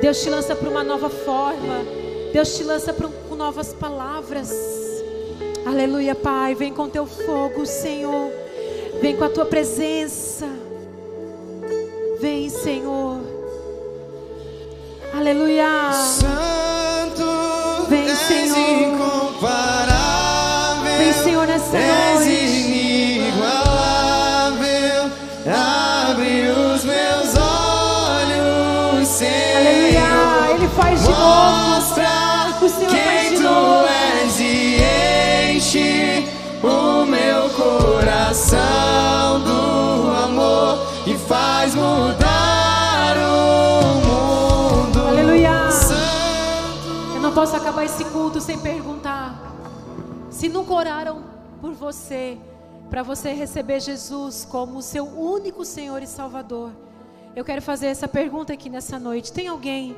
[0.00, 1.84] Deus te lança para uma nova forma.
[2.32, 4.50] Deus te lança para novas palavras.
[5.66, 6.54] Aleluia, Pai.
[6.54, 8.30] Vem com teu fogo, Senhor.
[9.00, 10.46] Vem com a tua presença.
[12.20, 13.20] Vem, Senhor.
[15.12, 15.92] Aleluia.
[47.44, 49.38] Posso acabar esse culto sem perguntar.
[50.30, 51.22] Se nunca oraram
[51.60, 52.38] por você,
[52.88, 56.72] para você receber Jesus como o seu único Senhor e Salvador,
[57.36, 59.30] eu quero fazer essa pergunta aqui nessa noite.
[59.30, 59.94] Tem alguém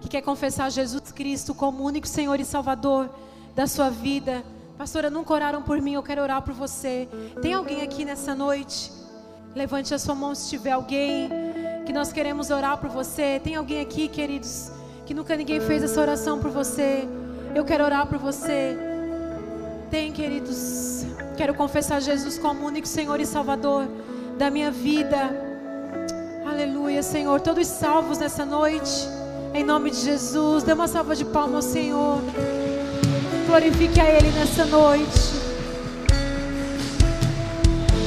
[0.00, 3.10] que quer confessar Jesus Cristo como único Senhor e Salvador
[3.54, 4.42] da sua vida?
[4.78, 7.06] Pastora, nunca oraram por mim, eu quero orar por você.
[7.42, 8.90] Tem alguém aqui nessa noite?
[9.54, 11.28] Levante a sua mão se tiver alguém
[11.84, 13.38] que nós queremos orar por você.
[13.44, 14.72] Tem alguém aqui, queridos,
[15.08, 17.08] que nunca ninguém fez essa oração por você.
[17.54, 18.76] Eu quero orar por você.
[19.90, 21.06] Tem, queridos.
[21.34, 23.88] Quero confessar Jesus como único Senhor e Salvador
[24.36, 25.30] da minha vida.
[26.46, 27.40] Aleluia, Senhor.
[27.40, 29.08] Todos salvos nessa noite.
[29.54, 30.62] Em nome de Jesus.
[30.62, 32.18] Dê uma salva de palmas ao Senhor.
[33.46, 35.32] Glorifique a Ele nessa noite.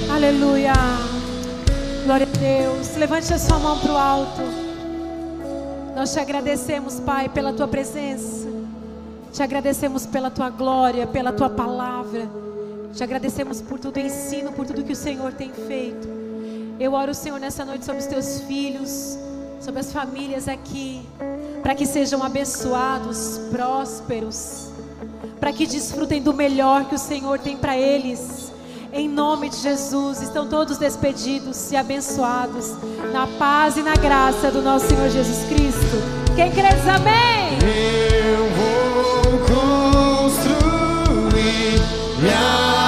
[0.07, 0.73] Aleluia.
[2.05, 2.95] Glória a Deus.
[2.95, 4.50] Levante a sua mão para o alto.
[6.01, 8.47] Nós te agradecemos, Pai, pela tua presença.
[9.31, 12.27] Te agradecemos pela tua glória, pela tua palavra.
[12.91, 16.07] Te agradecemos por todo o ensino, por tudo que o Senhor tem feito.
[16.79, 19.15] Eu oro, Senhor, nessa noite sobre os teus filhos,
[19.59, 21.07] sobre as famílias aqui,
[21.61, 24.71] para que sejam abençoados, prósperos,
[25.39, 28.40] para que desfrutem do melhor que o Senhor tem para eles.
[28.93, 32.75] Em nome de Jesus, estão todos despedidos e abençoados
[33.13, 35.95] na paz e na graça do nosso Senhor Jesus Cristo.
[36.35, 37.57] Quem crê diz amém.
[37.63, 39.39] Eu vou
[40.27, 41.79] construir
[42.19, 42.80] minha